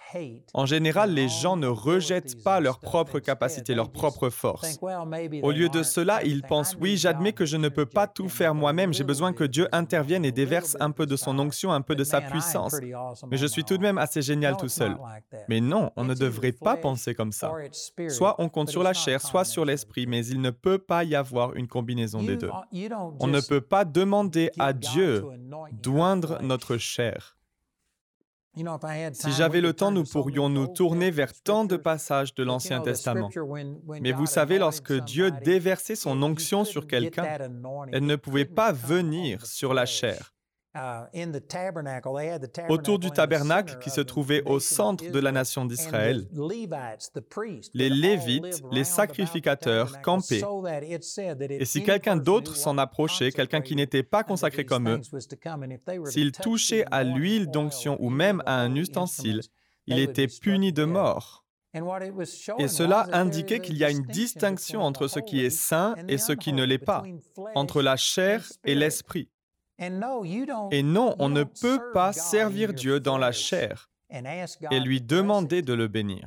En 0.54 0.66
général, 0.66 1.14
les 1.14 1.28
gens 1.28 1.56
ne 1.56 1.68
rejettent 1.68 2.42
pas 2.42 2.60
leurs 2.60 2.80
propres 2.80 3.20
capacités, 3.20 3.74
leurs 3.74 3.92
propres 3.92 4.30
forces. 4.30 4.78
Au 5.42 5.50
lieu 5.52 5.68
de 5.68 5.82
cela, 5.82 6.22
ils 6.24 6.42
pensent, 6.42 6.76
oui, 6.80 6.96
j'admets 6.96 7.32
que 7.32 7.46
je 7.46 7.56
ne 7.56 7.68
peux 7.68 7.86
pas 7.86 8.06
tout 8.06 8.28
faire 8.28 8.54
moi-même, 8.54 8.92
j'ai 8.92 9.04
besoin 9.04 9.32
que 9.32 9.44
Dieu 9.44 9.68
intervienne 9.72 10.24
et 10.24 10.32
déverse 10.32 10.76
un 10.80 10.90
peu 10.90 11.06
de 11.06 11.16
son 11.16 11.38
onction, 11.38 11.72
un 11.72 11.80
peu 11.80 11.94
de 11.94 12.04
sa 12.04 12.20
puissance. 12.20 12.76
Mais 13.30 13.36
je 13.36 13.46
suis 13.46 13.64
tout 13.64 13.76
de 13.76 13.82
même 13.82 13.98
assez 13.98 14.22
génial 14.22 14.56
tout 14.56 14.68
seul. 14.68 14.96
Mais 15.48 15.60
non, 15.60 15.90
on 15.96 16.04
ne 16.04 16.14
devrait 16.14 16.52
pas 16.52 16.76
penser 16.76 17.14
comme 17.14 17.32
ça. 17.32 17.52
Soit 18.08 18.34
on 18.38 18.48
compte 18.48 18.70
sur 18.70 18.82
la 18.82 18.92
chair, 18.92 19.20
soit 19.20 19.44
sur 19.44 19.64
l'esprit, 19.64 20.06
mais 20.06 20.26
il 20.26 20.40
ne 20.40 20.50
peut 20.50 20.78
pas 20.78 21.04
y 21.04 21.14
avoir 21.14 21.54
une 21.54 21.68
combinaison 21.68 22.22
des 22.22 22.31
on 23.20 23.26
ne 23.26 23.40
peut 23.40 23.60
pas 23.60 23.84
demander 23.84 24.50
à 24.58 24.72
Dieu 24.72 25.24
d'oindre 25.72 26.38
notre 26.42 26.76
chair. 26.76 27.36
Si 28.54 29.32
j'avais 29.32 29.62
le 29.62 29.72
temps, 29.72 29.90
nous 29.90 30.04
pourrions 30.04 30.50
nous 30.50 30.66
tourner 30.66 31.10
vers 31.10 31.32
tant 31.42 31.64
de 31.64 31.76
passages 31.76 32.34
de 32.34 32.42
l'Ancien 32.42 32.80
Testament. 32.80 33.30
Mais 34.00 34.12
vous 34.12 34.26
savez, 34.26 34.58
lorsque 34.58 34.92
Dieu 34.92 35.30
déversait 35.30 35.94
son 35.94 36.22
onction 36.22 36.64
sur 36.64 36.86
quelqu'un, 36.86 37.38
elle 37.92 38.04
ne 38.04 38.16
pouvait 38.16 38.44
pas 38.44 38.72
venir 38.72 39.46
sur 39.46 39.72
la 39.72 39.86
chair. 39.86 40.34
Uh, 40.74 41.04
Autour 42.70 42.98
du 42.98 43.10
tabernacle 43.10 43.78
qui 43.78 43.90
se 43.90 44.00
trouvait 44.00 44.42
au 44.44 44.58
centre 44.58 45.10
de 45.10 45.18
la 45.18 45.30
nation 45.30 45.66
d'Israël, 45.66 46.26
les 47.74 47.90
Lévites, 47.90 48.62
les 48.70 48.84
sacrificateurs, 48.84 50.00
campaient. 50.00 50.42
Et 51.50 51.66
si 51.66 51.82
quelqu'un 51.82 52.16
d'autre 52.16 52.56
s'en 52.56 52.78
approchait, 52.78 53.32
quelqu'un 53.32 53.60
qui 53.60 53.76
n'était 53.76 54.02
pas 54.02 54.24
consacré 54.24 54.64
comme 54.64 54.88
eux, 54.88 55.00
s'il 56.06 56.32
touchait 56.32 56.86
à 56.90 57.04
l'huile 57.04 57.50
d'onction 57.50 57.98
ou 58.00 58.08
même 58.08 58.42
à 58.46 58.58
un 58.58 58.74
ustensile, 58.74 59.42
il 59.86 59.98
était 59.98 60.28
puni 60.28 60.72
de 60.72 60.84
mort. 60.84 61.44
Et 61.74 62.68
cela 62.68 63.08
indiquait 63.12 63.60
qu'il 63.60 63.76
y 63.76 63.84
a 63.84 63.90
une 63.90 64.04
distinction 64.04 64.80
entre 64.80 65.06
ce 65.06 65.20
qui 65.20 65.44
est 65.44 65.50
saint 65.50 65.96
et 66.08 66.16
ce 66.16 66.32
qui 66.32 66.54
ne 66.54 66.64
l'est 66.64 66.78
pas, 66.78 67.02
entre 67.54 67.82
la 67.82 67.96
chair 67.96 68.46
et 68.64 68.74
l'esprit. 68.74 69.28
Et 70.70 70.82
non, 70.82 71.16
on 71.18 71.28
ne 71.28 71.44
peut 71.44 71.80
pas 71.92 72.12
servir 72.12 72.72
Dieu 72.72 73.00
dans 73.00 73.18
la 73.18 73.32
chair 73.32 73.91
et 74.70 74.80
lui 74.80 75.00
demander 75.00 75.62
de 75.62 75.72
le 75.72 75.88
bénir. 75.88 76.26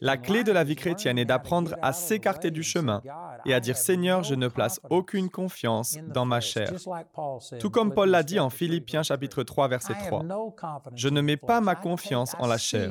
La 0.00 0.16
clé 0.16 0.44
de 0.44 0.52
la 0.52 0.64
vie 0.64 0.76
chrétienne 0.76 1.18
est 1.18 1.24
d'apprendre 1.24 1.76
à 1.82 1.92
s'écarter 1.92 2.50
du 2.50 2.62
chemin 2.62 3.02
et 3.44 3.54
à 3.54 3.60
dire 3.60 3.76
Seigneur, 3.76 4.22
je 4.22 4.34
ne 4.34 4.48
place 4.48 4.80
aucune 4.90 5.28
confiance 5.28 5.96
dans 6.08 6.24
ma 6.24 6.40
chair. 6.40 6.72
Tout 7.60 7.70
comme 7.70 7.92
Paul 7.92 8.10
l'a 8.10 8.22
dit 8.22 8.38
en 8.38 8.50
Philippiens 8.50 9.02
chapitre 9.02 9.42
3 9.42 9.68
verset 9.68 9.94
3. 9.94 10.24
Je 10.94 11.08
ne 11.08 11.20
mets 11.20 11.36
pas 11.36 11.60
ma 11.60 11.74
confiance 11.74 12.34
en 12.38 12.46
la 12.46 12.58
chair. 12.58 12.90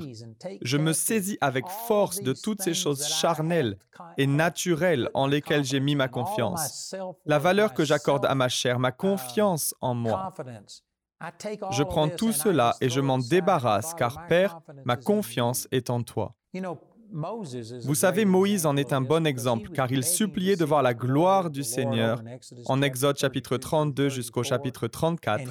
Je 0.62 0.78
me 0.78 0.94
saisis 0.94 1.38
avec 1.42 1.68
force 1.88 2.22
de 2.22 2.34
toutes 2.34 2.62
ces 2.62 2.74
choses 2.74 3.06
charnelles 3.08 3.78
et 4.18 4.28
naturelles 4.28 5.10
en 5.14 5.28
lesquelles 5.28 5.64
j'ai 5.64 5.80
mis 5.80 5.96
ma 5.96 6.08
confiance. 6.08 6.96
La 7.26 7.40
valeur 7.40 7.74
que 7.74 7.84
j'accorde 7.84 8.26
à 8.26 8.36
ma 8.36 8.50
chair, 8.50 8.80
ma 8.80 8.92
confiance 8.92 9.74
en 9.82 9.94
moi. 9.94 10.34
Je 11.72 11.84
prends 11.84 12.10
tout 12.10 12.32
cela 12.32 12.76
et 12.82 12.90
je 12.90 13.00
m'en 13.00 13.18
débarrasse, 13.18 13.94
car 13.94 14.28
Père, 14.28 14.60
ma 14.84 14.98
confiance 14.98 15.68
est 15.72 15.90
en 15.90 16.04
toi. 16.04 16.36
Vous 17.84 17.96
savez, 17.96 18.26
Moïse 18.26 18.66
en 18.66 18.76
est 18.76 18.92
un 18.92 19.02
bon 19.02 19.26
exemple, 19.26 19.70
car 19.70 19.92
il 19.92 20.04
suppliait 20.04 20.56
de 20.56 20.66
voir 20.66 20.82
la 20.82 20.94
gloire 20.94 21.50
du 21.50 21.64
Seigneur 21.64 22.22
en 22.66 22.82
Exode 22.82 23.18
chapitre 23.18 23.58
32 23.58 24.10
jusqu'au 24.10 24.44
chapitre 24.44 24.88
34. 24.88 25.44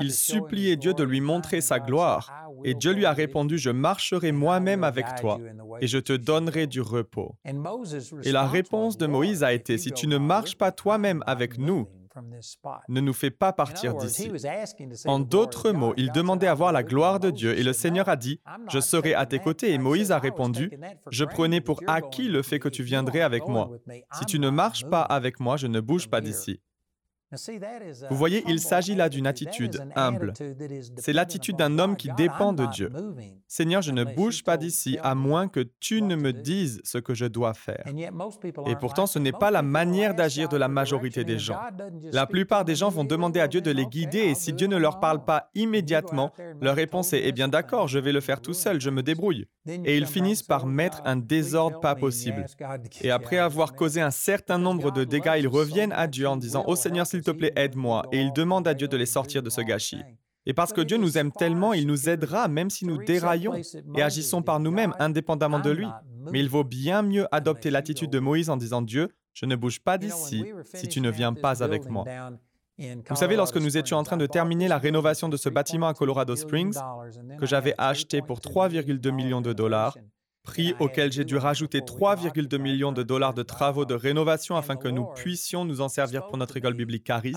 Il 0.00 0.12
suppliait 0.12 0.76
Dieu 0.76 0.94
de 0.94 1.04
lui 1.04 1.20
montrer 1.20 1.60
sa 1.60 1.78
gloire, 1.78 2.32
et 2.64 2.74
Dieu 2.74 2.92
lui 2.92 3.04
a 3.04 3.12
répondu, 3.12 3.58
Je 3.58 3.70
marcherai 3.70 4.32
moi-même 4.32 4.84
avec 4.84 5.06
toi, 5.20 5.38
et 5.80 5.86
je 5.86 5.98
te 5.98 6.12
donnerai 6.12 6.66
du 6.66 6.80
repos. 6.80 7.36
Et 8.24 8.32
la 8.32 8.46
réponse 8.46 8.96
de 8.96 9.06
Moïse 9.06 9.44
a 9.44 9.52
été, 9.52 9.78
Si 9.78 9.92
tu 9.92 10.06
ne 10.08 10.18
marches 10.18 10.56
pas 10.56 10.72
toi-même 10.72 11.22
avec 11.26 11.58
nous, 11.58 11.86
ne 12.88 13.00
nous 13.00 13.12
fait 13.12 13.30
pas 13.30 13.52
partir 13.52 13.94
d'ici. 13.94 14.30
En 15.06 15.18
d'autres 15.18 15.72
mots, 15.72 15.94
il 15.96 16.12
demandait 16.12 16.46
à 16.46 16.54
voir 16.54 16.72
la 16.72 16.82
gloire 16.82 17.20
de 17.20 17.30
Dieu 17.30 17.56
et 17.58 17.62
le 17.62 17.72
Seigneur 17.72 18.08
a 18.08 18.16
dit, 18.16 18.40
Je 18.70 18.80
serai 18.80 19.14
à 19.14 19.26
tes 19.26 19.38
côtés. 19.38 19.72
Et 19.72 19.78
Moïse 19.78 20.12
a 20.12 20.18
répondu, 20.18 20.70
Je 21.10 21.24
prenais 21.24 21.60
pour 21.60 21.80
acquis 21.86 22.28
le 22.28 22.42
fait 22.42 22.58
que 22.58 22.68
tu 22.68 22.82
viendrais 22.82 23.20
avec 23.20 23.46
moi. 23.48 23.70
Si 24.12 24.24
tu 24.26 24.38
ne 24.38 24.50
marches 24.50 24.84
pas 24.88 25.02
avec 25.02 25.40
moi, 25.40 25.56
je 25.56 25.66
ne 25.66 25.80
bouge 25.80 26.08
pas 26.08 26.20
d'ici. 26.20 26.60
Vous 28.10 28.16
voyez, 28.16 28.44
il 28.48 28.60
s'agit 28.60 28.94
là 28.94 29.08
d'une 29.08 29.26
attitude 29.26 29.82
humble. 29.96 30.32
C'est 30.96 31.12
l'attitude 31.12 31.56
d'un 31.56 31.78
homme 31.78 31.96
qui 31.96 32.08
dépend 32.16 32.52
de 32.52 32.66
Dieu. 32.66 32.90
Seigneur, 33.48 33.82
je 33.82 33.92
ne 33.92 34.04
bouge 34.04 34.44
pas 34.44 34.56
d'ici 34.56 34.98
à 35.02 35.14
moins 35.14 35.48
que 35.48 35.60
tu 35.80 36.02
ne 36.02 36.16
me 36.16 36.32
dises 36.32 36.80
ce 36.84 36.98
que 36.98 37.14
je 37.14 37.26
dois 37.26 37.54
faire. 37.54 37.84
Et 38.66 38.76
pourtant, 38.76 39.06
ce 39.06 39.18
n'est 39.18 39.32
pas 39.32 39.50
la 39.50 39.62
manière 39.62 40.14
d'agir 40.14 40.48
de 40.48 40.56
la 40.56 40.68
majorité 40.68 41.24
des 41.24 41.38
gens. 41.38 41.58
La 42.12 42.26
plupart 42.26 42.64
des 42.64 42.74
gens 42.74 42.88
vont 42.88 43.04
demander 43.04 43.40
à 43.40 43.48
Dieu 43.48 43.60
de 43.60 43.70
les 43.70 43.86
guider. 43.86 44.18
Et 44.18 44.34
si 44.34 44.52
Dieu 44.52 44.66
ne 44.66 44.76
leur 44.76 45.00
parle 45.00 45.24
pas 45.24 45.50
immédiatement, 45.54 46.32
leur 46.60 46.76
réponse 46.76 47.12
est⁇ 47.12 47.20
Eh 47.24 47.32
bien 47.32 47.48
d'accord, 47.48 47.88
je 47.88 47.98
vais 47.98 48.12
le 48.12 48.20
faire 48.20 48.40
tout 48.40 48.54
seul, 48.54 48.80
je 48.80 48.90
me 48.90 49.02
débrouille⁇ 49.02 49.46
Et 49.84 49.96
ils 49.96 50.06
finissent 50.06 50.42
par 50.42 50.66
mettre 50.66 51.02
un 51.04 51.16
désordre 51.16 51.80
pas 51.80 51.94
possible. 51.94 52.44
Et 53.00 53.10
après 53.10 53.38
avoir 53.38 53.74
causé 53.74 54.00
un 54.00 54.10
certain 54.10 54.58
nombre 54.58 54.90
de 54.90 55.04
dégâts, 55.04 55.36
ils 55.38 55.48
reviennent 55.48 55.92
à 55.92 56.06
Dieu 56.06 56.28
en 56.28 56.36
disant⁇ 56.36 56.60
Oh 56.66 56.76
Seigneur, 56.76 57.06
s'il 57.14 57.22
te 57.22 57.30
plaît, 57.30 57.52
aide-moi. 57.54 58.06
Et 58.10 58.20
il 58.20 58.32
demande 58.32 58.66
à 58.66 58.74
Dieu 58.74 58.88
de 58.88 58.96
les 58.96 59.06
sortir 59.06 59.40
de 59.42 59.50
ce 59.50 59.60
gâchis. 59.60 60.02
Et 60.46 60.52
parce 60.52 60.72
que 60.72 60.80
Dieu 60.80 60.96
nous 60.96 61.16
aime 61.16 61.30
tellement, 61.30 61.72
il 61.72 61.86
nous 61.86 62.08
aidera 62.08 62.48
même 62.48 62.70
si 62.70 62.84
nous 62.86 62.98
déraillons 62.98 63.54
et 63.94 64.02
agissons 64.02 64.42
par 64.42 64.58
nous-mêmes 64.58 64.92
indépendamment 64.98 65.60
de 65.60 65.70
lui. 65.70 65.86
Mais 66.32 66.40
il 66.40 66.48
vaut 66.48 66.64
bien 66.64 67.02
mieux 67.02 67.26
adopter 67.32 67.70
l'attitude 67.70 68.10
de 68.10 68.18
Moïse 68.18 68.50
en 68.50 68.56
disant 68.56 68.82
Dieu, 68.82 69.08
je 69.32 69.46
ne 69.46 69.54
bouge 69.54 69.80
pas 69.80 69.96
d'ici 69.96 70.44
si 70.74 70.88
tu 70.88 71.00
ne 71.00 71.10
viens 71.10 71.32
pas 71.32 71.62
avec 71.62 71.88
moi. 71.88 72.04
Vous 72.78 73.16
savez, 73.16 73.36
lorsque 73.36 73.58
nous 73.58 73.76
étions 73.78 73.96
en 73.96 74.02
train 74.02 74.16
de 74.16 74.26
terminer 74.26 74.66
la 74.66 74.78
rénovation 74.78 75.28
de 75.28 75.36
ce 75.36 75.48
bâtiment 75.48 75.86
à 75.86 75.94
Colorado 75.94 76.34
Springs, 76.34 76.76
que 77.38 77.46
j'avais 77.46 77.74
acheté 77.78 78.20
pour 78.20 78.40
3,2 78.40 79.10
millions 79.12 79.40
de 79.40 79.52
dollars, 79.52 79.96
prix 80.44 80.74
auquel 80.78 81.10
j'ai 81.10 81.24
dû 81.24 81.36
rajouter 81.36 81.80
3,2 81.80 82.58
millions 82.58 82.92
de 82.92 83.02
dollars 83.02 83.34
de 83.34 83.42
travaux 83.42 83.84
de 83.84 83.94
rénovation 83.94 84.56
afin 84.56 84.76
que 84.76 84.88
nous 84.88 85.06
puissions 85.06 85.64
nous 85.64 85.80
en 85.80 85.88
servir 85.88 86.26
pour 86.26 86.36
notre 86.36 86.56
école 86.56 86.74
biblique 86.74 87.04
Caris. 87.04 87.34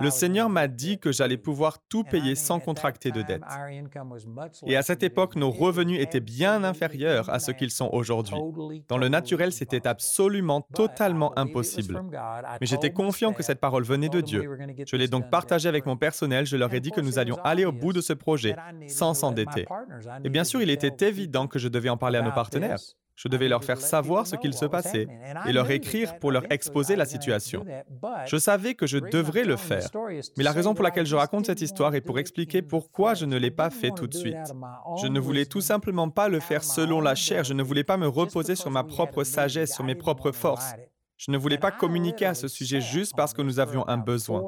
Le 0.00 0.10
Seigneur 0.10 0.48
m'a 0.48 0.68
dit 0.68 0.98
que 0.98 1.12
j'allais 1.12 1.36
pouvoir 1.36 1.78
tout 1.88 2.04
payer 2.04 2.34
sans 2.34 2.60
contracter 2.60 3.10
de 3.10 3.22
dette. 3.22 3.42
Et 4.66 4.76
à 4.76 4.82
cette 4.82 5.02
époque, 5.02 5.36
nos 5.36 5.50
revenus 5.50 6.00
étaient 6.00 6.20
bien 6.20 6.64
inférieurs 6.64 7.30
à 7.30 7.38
ce 7.38 7.50
qu'ils 7.52 7.70
sont 7.70 7.88
aujourd'hui. 7.92 8.36
Dans 8.88 8.98
le 8.98 9.08
naturel, 9.08 9.52
c'était 9.52 9.86
absolument, 9.86 10.60
totalement 10.74 11.36
impossible. 11.38 12.02
Mais 12.60 12.66
j'étais 12.66 12.92
confiant 12.92 13.32
que 13.32 13.42
cette 13.42 13.60
parole 13.60 13.84
venait 13.84 14.08
de 14.08 14.20
Dieu. 14.20 14.58
Je 14.86 14.96
l'ai 14.96 15.08
donc 15.08 15.30
partagé 15.30 15.68
avec 15.68 15.86
mon 15.86 15.96
personnel. 15.96 16.46
Je 16.46 16.56
leur 16.56 16.72
ai 16.74 16.80
dit 16.80 16.90
que 16.90 17.00
nous 17.00 17.18
allions 17.18 17.38
aller 17.44 17.64
au 17.64 17.72
bout 17.72 17.92
de 17.92 18.00
ce 18.00 18.12
projet 18.12 18.56
sans 18.88 19.14
s'endetter. 19.14 19.66
Et 20.24 20.28
bien 20.28 20.44
sûr, 20.44 20.60
il 20.60 20.70
était 20.70 21.06
évident 21.06 21.46
que 21.46 21.58
je 21.58 21.68
devais 21.68 21.88
en 21.88 21.96
parler 21.96 22.18
à 22.18 22.22
nos 22.22 22.32
partenaires. 22.32 22.78
Je 23.16 23.28
devais 23.28 23.48
leur 23.48 23.64
faire 23.64 23.80
savoir 23.80 24.26
ce 24.26 24.36
qu'il 24.36 24.52
se 24.52 24.66
passait 24.66 25.08
et 25.46 25.52
leur 25.52 25.70
écrire 25.70 26.18
pour 26.18 26.30
leur 26.30 26.50
exposer 26.52 26.96
la 26.96 27.06
situation. 27.06 27.64
Je 28.26 28.36
savais 28.36 28.74
que 28.74 28.86
je 28.86 28.98
devrais 28.98 29.44
le 29.44 29.56
faire, 29.56 29.88
mais 30.36 30.44
la 30.44 30.52
raison 30.52 30.74
pour 30.74 30.84
laquelle 30.84 31.06
je 31.06 31.16
raconte 31.16 31.46
cette 31.46 31.62
histoire 31.62 31.94
est 31.94 32.02
pour 32.02 32.18
expliquer 32.18 32.60
pourquoi 32.62 33.14
je 33.14 33.24
ne 33.24 33.38
l'ai 33.38 33.50
pas 33.50 33.70
fait 33.70 33.90
tout 33.90 34.06
de 34.06 34.14
suite. 34.14 34.36
Je 35.00 35.06
ne 35.06 35.18
voulais 35.18 35.46
tout 35.46 35.62
simplement 35.62 36.10
pas 36.10 36.28
le 36.28 36.40
faire 36.40 36.62
selon 36.62 37.00
la 37.00 37.14
chair, 37.14 37.44
je 37.44 37.54
ne 37.54 37.62
voulais 37.62 37.84
pas 37.84 37.96
me 37.96 38.06
reposer 38.06 38.54
sur 38.54 38.70
ma 38.70 38.84
propre 38.84 39.24
sagesse, 39.24 39.74
sur 39.74 39.84
mes 39.84 39.94
propres 39.94 40.32
forces. 40.32 40.74
Je 41.16 41.30
ne 41.30 41.38
voulais 41.38 41.56
pas 41.56 41.70
communiquer 41.70 42.26
à 42.26 42.34
ce 42.34 42.46
sujet 42.46 42.82
juste 42.82 43.14
parce 43.16 43.32
que 43.32 43.40
nous 43.40 43.58
avions 43.58 43.88
un 43.88 43.96
besoin. 43.96 44.42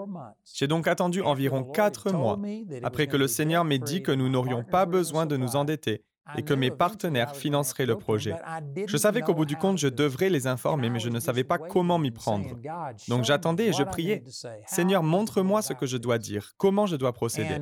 J'ai 0.52 0.66
donc 0.66 0.86
attendu 0.86 1.22
environ 1.22 1.64
quatre 1.64 2.12
mois 2.12 2.38
après 2.82 3.06
que 3.06 3.16
le 3.16 3.26
Seigneur 3.26 3.64
m'ait 3.64 3.78
dit 3.78 4.02
que 4.02 4.12
nous 4.12 4.28
n'aurions 4.28 4.62
pas 4.62 4.84
besoin 4.84 5.24
de 5.24 5.38
nous 5.38 5.56
endetter 5.56 6.04
et 6.36 6.42
que 6.42 6.54
mes 6.54 6.70
partenaires 6.70 7.34
financeraient 7.34 7.86
le 7.86 7.96
projet. 7.96 8.34
Je 8.86 8.96
savais 8.96 9.22
qu'au 9.22 9.34
bout 9.34 9.44
du 9.44 9.56
compte, 9.56 9.78
je 9.78 9.88
devrais 9.88 10.28
les 10.28 10.46
informer, 10.46 10.90
mais 10.90 11.00
je 11.00 11.08
ne 11.08 11.20
savais 11.20 11.44
pas 11.44 11.58
comment 11.58 11.98
m'y 11.98 12.10
prendre. 12.10 12.56
Donc 13.08 13.24
j'attendais 13.24 13.68
et 13.68 13.72
je 13.72 13.82
priais, 13.82 14.22
Seigneur, 14.66 15.02
montre-moi 15.02 15.62
ce 15.62 15.72
que 15.72 15.86
je 15.86 15.96
dois 15.96 16.18
dire, 16.18 16.52
comment 16.56 16.86
je 16.86 16.96
dois 16.96 17.12
procéder? 17.12 17.58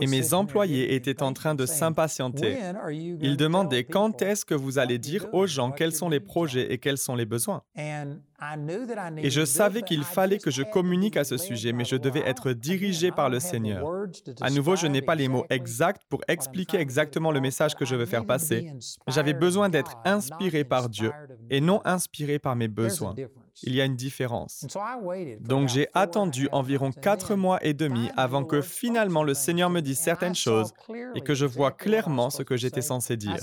Et 0.00 0.06
mes 0.06 0.34
employés 0.34 0.94
étaient 0.94 1.22
en 1.22 1.32
train 1.32 1.54
de 1.54 1.66
s'impatienter. 1.66 2.58
Ils 3.20 3.36
demandaient 3.36 3.84
quand 3.84 4.22
est-ce 4.22 4.44
que 4.44 4.54
vous 4.54 4.78
allez 4.78 4.98
dire 4.98 5.26
aux 5.32 5.46
gens 5.46 5.70
quels 5.70 5.92
sont 5.92 6.08
les 6.08 6.20
projets 6.20 6.72
et 6.72 6.78
quels 6.78 6.98
sont 6.98 7.14
les 7.14 7.26
besoins? 7.26 7.62
Et 9.18 9.30
je 9.30 9.44
savais 9.44 9.82
qu'il 9.82 10.04
fallait 10.04 10.38
que 10.38 10.50
je 10.50 10.62
communique 10.62 11.16
à 11.16 11.24
ce 11.24 11.36
sujet, 11.36 11.72
mais 11.72 11.84
je 11.84 11.96
devais 11.96 12.22
être 12.26 12.52
dirigé 12.52 13.10
par 13.10 13.28
le 13.28 13.40
Seigneur. 13.40 13.86
À 14.40 14.50
nouveau, 14.50 14.76
je 14.76 14.86
n'ai 14.86 15.02
pas 15.02 15.14
les 15.14 15.28
mots 15.28 15.46
exacts 15.50 16.02
pour 16.08 16.22
expliquer 16.28 16.78
exactement 16.78 17.30
le 17.30 17.40
message 17.40 17.74
que 17.74 17.84
je 17.84 17.94
veux 17.94 18.06
faire 18.06 18.26
passer. 18.26 18.72
J'avais 19.08 19.34
besoin 19.34 19.68
d'être 19.68 19.96
inspiré 20.04 20.64
par 20.64 20.88
Dieu 20.88 21.12
et 21.50 21.60
non 21.60 21.80
inspiré 21.84 22.38
par 22.38 22.56
mes 22.56 22.68
besoins. 22.68 23.14
Il 23.62 23.74
y 23.74 23.80
a 23.80 23.84
une 23.84 23.96
différence. 23.96 24.66
Donc 25.40 25.68
j'ai 25.68 25.88
attendu 25.94 26.48
environ 26.52 26.90
quatre 26.90 27.34
mois 27.34 27.58
et 27.64 27.74
demi 27.74 28.10
avant 28.16 28.44
que 28.44 28.60
finalement 28.60 29.22
le 29.22 29.34
Seigneur 29.34 29.70
me 29.70 29.80
dise 29.80 29.98
certaines 29.98 30.34
choses 30.34 30.72
et 31.14 31.20
que 31.20 31.34
je 31.34 31.46
vois 31.46 31.70
clairement 31.70 32.30
ce 32.30 32.42
que 32.42 32.56
j'étais 32.56 32.82
censé 32.82 33.16
dire. 33.16 33.36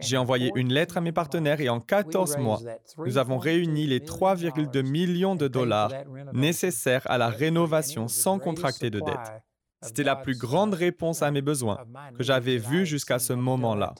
J'ai 0.00 0.16
envoyé 0.16 0.50
une 0.56 0.72
lettre 0.72 0.98
à 0.98 1.00
mes 1.00 1.12
partenaires 1.12 1.60
et 1.60 1.68
en 1.68 1.80
14 1.80 2.38
mois, 2.38 2.60
nous 2.98 3.18
avons 3.18 3.38
réuni 3.38 3.86
les 3.86 4.00
3,2 4.00 4.82
millions 4.82 5.36
de 5.36 5.48
dollars 5.48 5.92
nécessaires 6.32 7.02
à 7.06 7.18
la 7.18 7.28
rénovation 7.28 8.08
sans 8.08 8.38
contracter 8.38 8.90
de 8.90 9.00
dette. 9.00 9.42
C'était 9.82 10.02
la 10.02 10.16
plus 10.16 10.36
grande 10.36 10.74
réponse 10.74 11.22
à 11.22 11.30
mes 11.30 11.40
besoins 11.40 11.78
que 12.16 12.22
j'avais 12.22 12.58
vue 12.58 12.84
jusqu'à 12.84 13.18
ce 13.18 13.32
moment-là. 13.32 13.94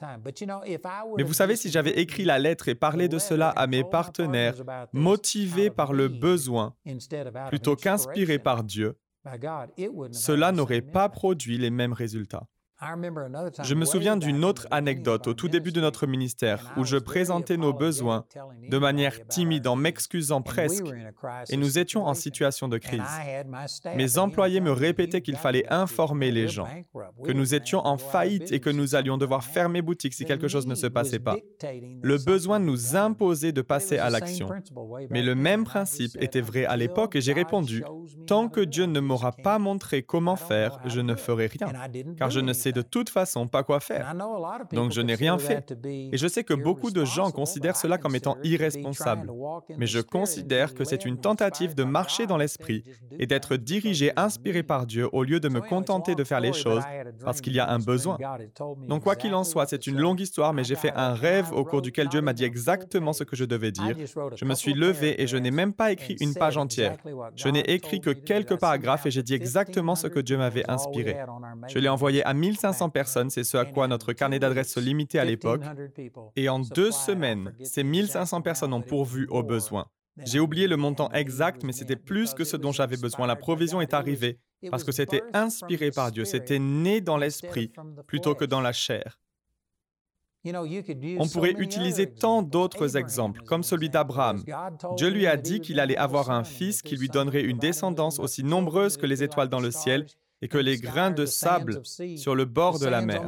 Mais 1.17 1.23
vous 1.23 1.33
savez, 1.33 1.55
si 1.55 1.71
j'avais 1.71 1.99
écrit 1.99 2.23
la 2.23 2.37
lettre 2.37 2.67
et 2.67 2.75
parlé 2.75 3.07
de 3.07 3.17
cela 3.17 3.49
à 3.49 3.65
mes 3.67 3.83
partenaires, 3.83 4.55
motivés 4.93 5.71
par 5.71 5.93
le 5.93 6.07
besoin, 6.07 6.75
plutôt 7.49 7.75
qu'inspirés 7.75 8.39
par 8.39 8.63
Dieu, 8.63 8.95
cela 10.11 10.51
n'aurait 10.51 10.81
pas 10.81 11.09
produit 11.09 11.57
les 11.57 11.69
mêmes 11.69 11.93
résultats. 11.93 12.47
Je 13.63 13.75
me 13.75 13.85
souviens 13.85 14.17
d'une 14.17 14.43
autre 14.43 14.67
anecdote 14.71 15.27
au 15.27 15.33
tout 15.33 15.47
début 15.47 15.71
de 15.71 15.81
notre 15.81 16.07
ministère 16.07 16.73
où 16.77 16.83
je 16.83 16.97
présentais 16.97 17.57
nos 17.57 17.73
besoins 17.73 18.25
de 18.67 18.77
manière 18.77 19.27
timide 19.27 19.67
en 19.67 19.75
m'excusant 19.75 20.41
presque. 20.41 20.85
et 21.49 21.57
nous 21.57 21.77
étions 21.77 22.05
en 22.05 22.15
situation 22.15 22.67
de 22.67 22.79
crise. 22.79 23.01
Mes 23.95 24.17
employés 24.17 24.61
me 24.61 24.71
répétaient 24.71 25.21
qu'il 25.21 25.35
fallait 25.35 25.71
informer 25.71 26.31
les 26.31 26.47
gens, 26.47 26.67
que 27.23 27.31
nous 27.31 27.53
étions 27.53 27.85
en 27.85 27.97
faillite 27.97 28.51
et 28.51 28.59
que 28.59 28.69
nous 28.69 28.95
allions 28.95 29.17
devoir 29.17 29.43
fermer 29.43 29.81
boutique 29.81 30.13
si 30.13 30.25
quelque 30.25 30.47
chose 30.47 30.65
ne 30.65 30.75
se 30.75 30.87
passait 30.87 31.19
pas. 31.19 31.37
Le 32.01 32.17
besoin 32.17 32.57
nous 32.59 32.95
imposait 32.95 33.51
de 33.51 33.61
passer 33.61 33.99
à 33.99 34.09
l'action. 34.09 34.49
Mais 35.11 35.21
le 35.21 35.35
même 35.35 35.65
principe 35.65 36.17
était 36.19 36.41
vrai 36.41 36.65
à 36.65 36.77
l'époque 36.77 37.15
et 37.15 37.21
j'ai 37.21 37.33
répondu, 37.33 37.83
tant 38.25 38.49
que 38.49 38.61
Dieu 38.61 38.85
ne 38.85 38.99
m'aura 38.99 39.31
pas 39.31 39.59
montré 39.59 40.01
comment 40.01 40.35
faire, 40.35 40.79
je 40.85 41.01
ne 41.01 41.15
ferai 41.15 41.47
rien, 41.47 41.71
car 42.17 42.29
je 42.31 42.39
ne 42.39 42.53
sais 42.53 42.70
de 42.71 42.81
toute 42.81 43.09
façon 43.09 43.47
pas 43.47 43.63
quoi 43.63 43.79
faire. 43.79 44.13
Donc 44.71 44.91
je 44.91 45.01
n'ai 45.01 45.15
rien 45.15 45.37
fait. 45.37 45.73
Et 45.85 46.17
je 46.17 46.27
sais 46.27 46.43
que 46.43 46.53
beaucoup 46.53 46.91
de 46.91 47.05
gens 47.05 47.31
considèrent 47.31 47.75
cela 47.75 47.97
comme 47.97 48.15
étant 48.15 48.37
irresponsable. 48.43 49.31
Mais 49.77 49.87
je 49.87 49.99
considère 49.99 50.73
que 50.73 50.83
c'est 50.83 51.05
une 51.05 51.17
tentative 51.17 51.75
de 51.75 51.83
marcher 51.83 52.27
dans 52.27 52.37
l'esprit 52.37 52.83
et 53.19 53.27
d'être 53.27 53.57
dirigé, 53.57 54.11
inspiré 54.15 54.63
par 54.63 54.85
Dieu 54.85 55.07
au 55.11 55.23
lieu 55.23 55.39
de 55.39 55.49
me 55.49 55.61
contenter 55.61 56.15
de 56.15 56.23
faire 56.23 56.39
les 56.39 56.53
choses 56.53 56.83
parce 57.23 57.41
qu'il 57.41 57.53
y 57.53 57.59
a 57.59 57.69
un 57.69 57.79
besoin. 57.79 58.17
Donc 58.87 59.03
quoi 59.03 59.15
qu'il 59.15 59.33
en 59.33 59.43
soit, 59.43 59.65
c'est 59.67 59.87
une 59.87 59.97
longue 59.97 60.19
histoire, 60.19 60.53
mais 60.53 60.63
j'ai 60.63 60.75
fait 60.75 60.93
un 60.95 61.13
rêve 61.13 61.51
au 61.51 61.63
cours 61.63 61.81
duquel 61.81 62.07
Dieu 62.07 62.21
m'a 62.21 62.33
dit 62.33 62.43
exactement 62.43 63.13
ce 63.13 63.23
que 63.23 63.35
je 63.35 63.45
devais 63.45 63.71
dire. 63.71 63.95
Je 64.35 64.45
me 64.45 64.55
suis 64.55 64.73
levé 64.73 65.21
et 65.21 65.27
je 65.27 65.37
n'ai 65.37 65.51
même 65.51 65.73
pas 65.73 65.91
écrit 65.91 66.15
une 66.19 66.33
page 66.33 66.57
entière. 66.57 66.97
Je 67.35 67.49
n'ai 67.49 67.69
écrit 67.71 67.99
que 67.99 68.11
quelques 68.11 68.57
paragraphes 68.57 69.05
et 69.05 69.11
j'ai 69.11 69.23
dit 69.23 69.33
exactement 69.33 69.95
ce 69.95 70.07
que 70.07 70.19
Dieu 70.19 70.37
m'avait 70.37 70.69
inspiré. 70.69 71.17
Je 71.67 71.79
l'ai 71.79 71.89
envoyé 71.89 72.23
à 72.25 72.33
1500 72.33 72.60
personnes, 72.93 73.29
c'est 73.29 73.43
ce 73.43 73.57
à 73.57 73.65
quoi 73.65 73.87
notre 73.87 74.13
carnet 74.13 74.39
d'adresses 74.39 74.73
se 74.73 74.79
limitait 74.79 75.19
à 75.19 75.25
l'époque. 75.25 75.61
Et 76.35 76.49
en 76.49 76.59
deux 76.59 76.91
semaines, 76.91 77.53
ces 77.63 77.83
1500 77.83 78.41
personnes 78.41 78.73
ont 78.73 78.81
pourvu 78.81 79.27
aux 79.29 79.43
besoins. 79.43 79.87
J'ai 80.25 80.39
oublié 80.39 80.67
le 80.67 80.77
montant 80.77 81.09
exact, 81.11 81.63
mais 81.63 81.71
c'était 81.71 81.95
plus 81.95 82.33
que 82.33 82.43
ce 82.43 82.57
dont 82.57 82.71
j'avais 82.71 82.97
besoin. 82.97 83.27
La 83.27 83.35
provision 83.35 83.81
est 83.81 83.93
arrivée 83.93 84.39
parce 84.69 84.83
que 84.83 84.91
c'était 84.91 85.23
inspiré 85.33 85.91
par 85.91 86.11
Dieu, 86.11 86.25
c'était 86.25 86.59
né 86.59 87.01
dans 87.01 87.17
l'esprit 87.17 87.71
plutôt 88.07 88.35
que 88.35 88.45
dans 88.45 88.61
la 88.61 88.73
chair. 88.73 89.19
On 90.43 91.27
pourrait 91.27 91.55
utiliser 91.59 92.07
tant 92.07 92.41
d'autres 92.41 92.97
exemples, 92.97 93.43
comme 93.43 93.61
celui 93.61 93.89
d'Abraham. 93.89 94.43
Dieu 94.97 95.09
lui 95.09 95.27
a 95.27 95.37
dit 95.37 95.61
qu'il 95.61 95.79
allait 95.79 95.97
avoir 95.97 96.31
un 96.31 96.43
fils 96.43 96.81
qui 96.81 96.95
lui 96.95 97.09
donnerait 97.09 97.43
une 97.43 97.59
descendance 97.59 98.19
aussi 98.19 98.43
nombreuse 98.43 98.97
que 98.97 99.05
les 99.05 99.21
étoiles 99.21 99.49
dans 99.49 99.59
le 99.59 99.69
ciel 99.69 100.07
et 100.41 100.47
que 100.47 100.57
les 100.57 100.77
grains 100.77 101.11
de 101.11 101.25
sable 101.25 101.81
sur 102.17 102.35
le 102.35 102.45
bord 102.45 102.79
de 102.79 102.87
la 102.87 103.01
mer. 103.01 103.27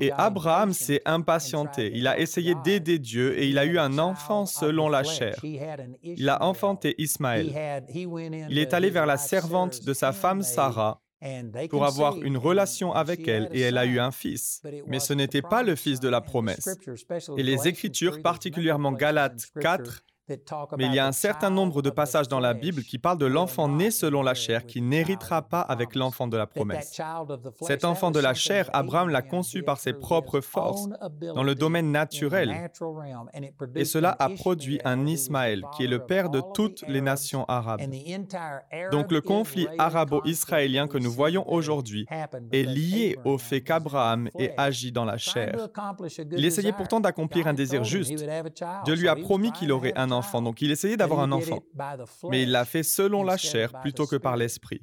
Et 0.00 0.10
Abraham 0.12 0.72
s'est 0.72 1.02
impatienté. 1.04 1.92
Il 1.94 2.06
a 2.06 2.18
essayé 2.18 2.54
d'aider 2.64 2.98
Dieu 2.98 3.38
et 3.38 3.48
il 3.48 3.58
a 3.58 3.64
eu 3.64 3.78
un 3.78 3.98
enfant 3.98 4.46
selon 4.46 4.88
la 4.88 5.04
chair. 5.04 5.36
Il 6.02 6.28
a 6.28 6.42
enfanté 6.42 6.94
Ismaël. 6.98 7.84
Il 7.94 8.58
est 8.58 8.74
allé 8.74 8.90
vers 8.90 9.06
la 9.06 9.16
servante 9.16 9.84
de 9.84 9.92
sa 9.92 10.12
femme 10.12 10.42
Sarah 10.42 11.00
pour 11.70 11.84
avoir 11.84 12.20
une 12.20 12.36
relation 12.36 12.92
avec 12.92 13.26
elle 13.28 13.48
et 13.52 13.60
elle 13.60 13.78
a 13.78 13.86
eu 13.86 13.98
un 13.98 14.10
fils. 14.10 14.62
Mais 14.86 15.00
ce 15.00 15.12
n'était 15.12 15.42
pas 15.42 15.62
le 15.62 15.76
fils 15.76 16.00
de 16.00 16.08
la 16.08 16.20
promesse. 16.20 16.68
Et 17.36 17.42
les 17.42 17.68
Écritures, 17.68 18.22
particulièrement 18.22 18.92
Galates 18.92 19.46
4, 19.60 20.02
mais 20.76 20.86
il 20.86 20.94
y 20.94 20.98
a 20.98 21.06
un 21.06 21.12
certain 21.12 21.50
nombre 21.50 21.82
de 21.82 21.90
passages 21.90 22.28
dans 22.28 22.40
la 22.40 22.52
Bible 22.52 22.82
qui 22.82 22.98
parlent 22.98 23.18
de 23.18 23.26
l'enfant 23.26 23.68
né 23.68 23.90
selon 23.90 24.22
la 24.22 24.34
chair 24.34 24.66
qui 24.66 24.82
n'héritera 24.82 25.42
pas 25.42 25.60
avec 25.60 25.94
l'enfant 25.94 26.26
de 26.26 26.36
la 26.36 26.46
promesse. 26.46 27.00
Cet 27.62 27.84
enfant 27.84 28.10
de 28.10 28.18
la 28.18 28.34
chair, 28.34 28.68
Abraham 28.72 29.08
l'a 29.08 29.22
conçu 29.22 29.62
par 29.62 29.78
ses 29.78 29.92
propres 29.92 30.40
forces 30.40 30.88
dans 31.34 31.42
le 31.42 31.54
domaine 31.54 31.92
naturel. 31.92 32.70
Et 33.76 33.84
cela 33.84 34.16
a 34.18 34.28
produit 34.30 34.80
un 34.84 35.06
Ismaël 35.06 35.64
qui 35.76 35.84
est 35.84 35.88
le 35.88 36.00
père 36.00 36.28
de 36.28 36.42
toutes 36.54 36.82
les 36.88 37.00
nations 37.00 37.44
arabes. 37.44 37.82
Donc 38.90 39.12
le 39.12 39.20
conflit 39.20 39.68
arabo-israélien 39.78 40.88
que 40.88 40.98
nous 40.98 41.12
voyons 41.12 41.48
aujourd'hui 41.50 42.06
est 42.52 42.64
lié 42.64 43.16
au 43.24 43.38
fait 43.38 43.60
qu'Abraham 43.60 44.28
ait 44.38 44.54
agi 44.56 44.90
dans 44.90 45.04
la 45.04 45.18
chair. 45.18 45.54
Il 46.32 46.44
essayait 46.44 46.72
pourtant 46.72 47.00
d'accomplir 47.00 47.46
un 47.46 47.54
désir 47.54 47.84
juste. 47.84 48.12
Dieu 48.84 48.94
lui 48.94 49.08
a 49.08 49.14
promis 49.14 49.52
qu'il 49.52 49.70
aurait 49.70 49.96
un 49.96 50.10
enfant 50.10 50.15
enfant. 50.16 50.42
Donc 50.42 50.62
il 50.62 50.70
essayait 50.70 50.96
d'avoir 50.96 51.20
un 51.20 51.32
enfant. 51.32 51.60
Mais 52.30 52.42
il 52.42 52.50
l'a 52.50 52.64
fait 52.64 52.82
selon 52.82 53.22
la 53.22 53.36
chair 53.36 53.80
plutôt 53.80 54.06
que 54.06 54.16
par 54.16 54.36
l'esprit. 54.36 54.82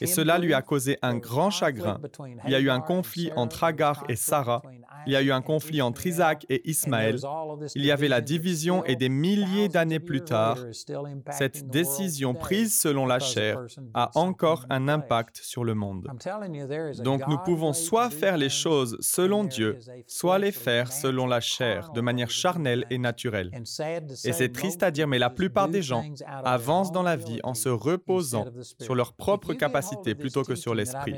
Et 0.00 0.06
cela 0.06 0.38
lui 0.38 0.54
a 0.54 0.62
causé 0.62 0.98
un 1.02 1.16
grand 1.16 1.50
chagrin. 1.50 2.00
Il 2.44 2.50
y 2.50 2.54
a 2.54 2.60
eu 2.60 2.70
un 2.70 2.80
conflit 2.80 3.30
entre 3.36 3.64
Agar 3.64 4.04
et 4.08 4.16
Sarah. 4.16 4.62
Il 5.06 5.12
y 5.12 5.16
a 5.16 5.22
eu 5.22 5.32
un 5.32 5.42
conflit 5.42 5.82
entre 5.82 6.06
Isaac 6.06 6.46
et 6.48 6.68
Ismaël. 6.68 7.16
Il 7.74 7.84
y 7.84 7.90
avait 7.90 8.08
la 8.08 8.20
division 8.20 8.84
et 8.84 8.96
des 8.96 9.08
milliers 9.08 9.68
d'années 9.68 10.00
plus 10.00 10.22
tard, 10.22 10.58
cette 11.30 11.68
décision 11.68 12.34
prise 12.34 12.78
selon 12.78 13.06
la 13.06 13.18
chair 13.18 13.60
a 13.94 14.10
encore 14.14 14.66
un 14.70 14.88
impact 14.88 15.40
sur 15.42 15.64
le 15.64 15.74
monde. 15.74 16.08
Donc 17.02 17.22
nous 17.28 17.38
pouvons 17.38 17.72
soit 17.72 18.10
faire 18.10 18.36
les 18.36 18.48
choses 18.48 18.96
selon 19.00 19.44
Dieu, 19.44 19.78
soit 20.06 20.38
les 20.38 20.52
faire 20.52 20.92
selon 20.92 21.26
la 21.26 21.40
chair, 21.40 21.90
de 21.92 22.00
manière 22.00 22.30
charnelle 22.30 22.86
et 22.90 22.98
naturelle. 22.98 23.50
Et 24.24 24.32
c'est 24.32 24.52
triste 24.52 24.82
à 24.82 24.90
dire, 24.90 25.08
mais 25.08 25.18
la 25.18 25.30
plupart 25.30 25.68
des 25.68 25.82
gens 25.82 26.04
avancent 26.44 26.92
dans 26.92 27.02
la 27.02 27.16
vie 27.16 27.40
en 27.42 27.54
se 27.54 27.68
reposant 27.68 28.46
sur 28.80 28.94
leurs 28.94 29.12
propres 29.12 29.54
capacités 29.54 30.14
plutôt 30.14 30.42
que 30.42 30.54
sur 30.54 30.74
l'esprit. 30.74 31.14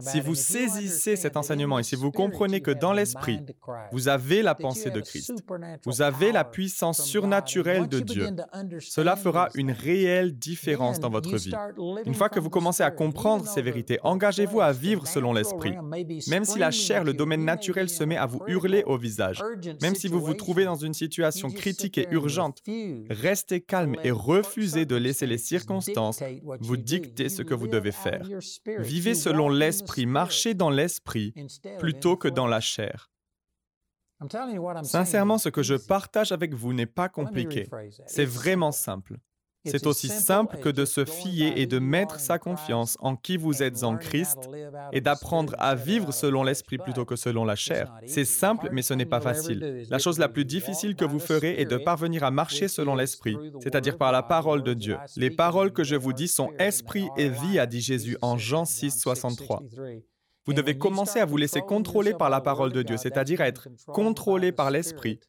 Si 0.00 0.20
vous 0.20 0.34
saisissez 0.34 1.16
cet 1.16 1.36
enseignement 1.36 1.78
et 1.78 1.82
si 1.82 1.96
vous 1.96 2.10
comprenez 2.10 2.60
que 2.60 2.70
dans 2.70 2.92
l'esprit, 3.14 3.40
vous 3.92 4.08
avez 4.08 4.42
la 4.42 4.54
pensée 4.54 4.90
de 4.90 5.00
Christ, 5.00 5.32
vous 5.84 6.02
avez 6.02 6.32
la 6.32 6.44
puissance 6.44 7.02
surnaturelle 7.02 7.88
de 7.88 8.00
Dieu, 8.00 8.28
cela 8.80 9.16
fera 9.16 9.48
une 9.54 9.70
réelle 9.70 10.36
différence 10.36 11.00
dans 11.00 11.10
votre 11.10 11.36
vie. 11.36 11.54
Une 12.04 12.14
fois 12.14 12.28
que 12.28 12.40
vous 12.40 12.50
commencez 12.50 12.82
à 12.82 12.90
comprendre 12.90 13.46
ces 13.46 13.62
vérités, 13.62 13.98
engagez-vous 14.02 14.60
à 14.60 14.72
vivre 14.72 15.06
selon 15.06 15.32
l'esprit. 15.32 15.74
Même 16.28 16.44
si 16.44 16.58
la 16.58 16.70
chair, 16.70 17.04
le 17.04 17.12
domaine 17.12 17.44
naturel 17.44 17.88
se 17.88 18.04
met 18.04 18.16
à 18.16 18.26
vous 18.26 18.40
hurler 18.46 18.82
au 18.86 18.96
visage, 18.96 19.42
même 19.80 19.94
si 19.94 20.08
vous 20.08 20.20
vous 20.20 20.34
trouvez 20.34 20.64
dans 20.64 20.74
une 20.74 20.94
situation 20.94 21.50
critique 21.50 21.98
et 21.98 22.08
urgente, 22.10 22.62
Restez 23.10 23.60
calme 23.60 23.96
et 24.04 24.10
refusez 24.10 24.86
de 24.86 24.96
laisser 24.96 25.26
les 25.26 25.38
circonstances 25.38 26.22
vous 26.60 26.76
dicter 26.76 27.28
ce 27.28 27.42
que 27.42 27.54
vous 27.54 27.68
devez 27.68 27.92
faire. 27.92 28.26
Vivez 28.78 29.14
selon 29.14 29.48
l'esprit, 29.48 30.06
marchez 30.06 30.54
dans 30.54 30.70
l'esprit 30.70 31.34
plutôt 31.78 32.16
que 32.16 32.28
dans 32.28 32.46
la 32.46 32.60
chair. 32.60 33.03
Sincèrement, 34.82 35.38
ce 35.38 35.48
que 35.48 35.62
je 35.62 35.74
partage 35.74 36.32
avec 36.32 36.54
vous 36.54 36.72
n'est 36.72 36.86
pas 36.86 37.08
compliqué. 37.08 37.68
C'est 38.06 38.24
vraiment 38.24 38.72
simple. 38.72 39.18
C'est 39.66 39.86
aussi 39.86 40.08
simple 40.08 40.58
que 40.58 40.68
de 40.68 40.84
se 40.84 41.04
fier 41.04 41.54
et 41.56 41.66
de 41.66 41.78
mettre 41.78 42.20
sa 42.20 42.38
confiance 42.38 42.96
en 43.00 43.16
qui 43.16 43.36
vous 43.36 43.62
êtes 43.62 43.82
en 43.82 43.96
Christ 43.96 44.50
et 44.92 45.00
d'apprendre 45.00 45.54
à 45.58 45.74
vivre 45.74 46.12
selon 46.12 46.42
l'esprit 46.42 46.78
plutôt 46.78 47.04
que 47.04 47.16
selon 47.16 47.44
la 47.44 47.56
chair. 47.56 47.92
C'est 48.06 48.24
simple, 48.24 48.68
mais 48.72 48.82
ce 48.82 48.94
n'est 48.94 49.06
pas 49.06 49.20
facile. 49.20 49.84
La 49.88 49.98
chose 49.98 50.18
la 50.18 50.28
plus 50.28 50.44
difficile 50.44 50.96
que 50.96 51.04
vous 51.04 51.18
ferez 51.18 51.60
est 51.60 51.64
de 51.64 51.78
parvenir 51.78 52.24
à 52.24 52.30
marcher 52.30 52.68
selon 52.68 52.94
l'esprit, 52.94 53.36
c'est-à-dire 53.60 53.96
par 53.96 54.12
la 54.12 54.22
parole 54.22 54.62
de 54.62 54.74
Dieu. 54.74 54.96
Les 55.16 55.30
paroles 55.30 55.72
que 55.72 55.84
je 55.84 55.96
vous 55.96 56.12
dis 56.12 56.28
sont 56.28 56.52
esprit 56.58 57.08
et 57.16 57.28
vie, 57.28 57.58
a 57.58 57.66
dit 57.66 57.80
Jésus 57.80 58.18
en 58.20 58.36
Jean 58.36 58.64
6, 58.64 58.98
63. 58.98 59.62
Vous 60.46 60.52
devez 60.52 60.76
commencer 60.76 61.20
à 61.20 61.24
vous 61.24 61.36
laisser 61.36 61.60
contrôler 61.60 62.14
par 62.14 62.30
la 62.30 62.40
parole 62.40 62.72
de 62.72 62.82
Dieu, 62.82 62.96
c'est-à-dire 62.96 63.40
à 63.40 63.48
être 63.48 63.68
contrôlé 63.86 64.52
par 64.52 64.70
l'esprit 64.70 65.20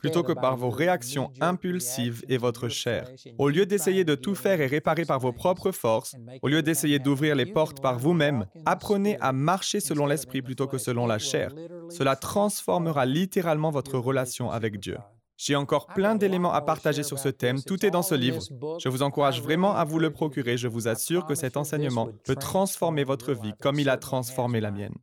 plutôt 0.00 0.22
que 0.22 0.32
par 0.32 0.56
vos 0.56 0.70
réactions 0.70 1.30
impulsives 1.40 2.24
et 2.28 2.38
votre 2.38 2.68
chair. 2.68 3.08
Au 3.38 3.48
lieu 3.48 3.66
d'essayer 3.66 4.04
de 4.04 4.14
tout 4.14 4.34
faire 4.34 4.60
et 4.60 4.66
réparer 4.66 5.04
par 5.04 5.18
vos 5.20 5.32
propres 5.32 5.72
forces, 5.72 6.16
au 6.42 6.48
lieu 6.48 6.62
d'essayer 6.62 6.98
d'ouvrir 6.98 7.34
les 7.34 7.46
portes 7.46 7.80
par 7.80 7.98
vous-même, 7.98 8.46
apprenez 8.66 9.18
à 9.20 9.32
marcher 9.32 9.80
selon 9.80 10.06
l'esprit 10.06 10.42
plutôt 10.42 10.66
que 10.66 10.78
selon 10.78 11.06
la 11.06 11.18
chair. 11.18 11.52
Cela 11.90 12.16
transformera 12.16 13.06
littéralement 13.06 13.70
votre 13.70 13.98
relation 13.98 14.50
avec 14.50 14.80
Dieu. 14.80 14.96
J'ai 15.38 15.54
encore 15.54 15.86
plein 15.86 16.16
d'éléments 16.16 16.52
à 16.52 16.60
partager 16.60 17.04
sur 17.04 17.20
ce 17.20 17.28
thème, 17.28 17.62
tout 17.62 17.86
est 17.86 17.92
dans 17.92 18.02
ce 18.02 18.16
livre. 18.16 18.42
Je 18.80 18.88
vous 18.88 19.02
encourage 19.02 19.40
vraiment 19.40 19.72
à 19.72 19.84
vous 19.84 20.00
le 20.00 20.10
procurer, 20.10 20.56
je 20.56 20.66
vous 20.66 20.88
assure 20.88 21.26
que 21.26 21.36
cet 21.36 21.56
enseignement 21.56 22.08
peut 22.24 22.34
transformer 22.34 23.04
votre 23.04 23.32
vie 23.34 23.54
comme 23.60 23.78
il 23.78 23.88
a 23.88 23.96
transformé 23.96 24.60
la 24.60 24.72
mienne. 24.72 24.98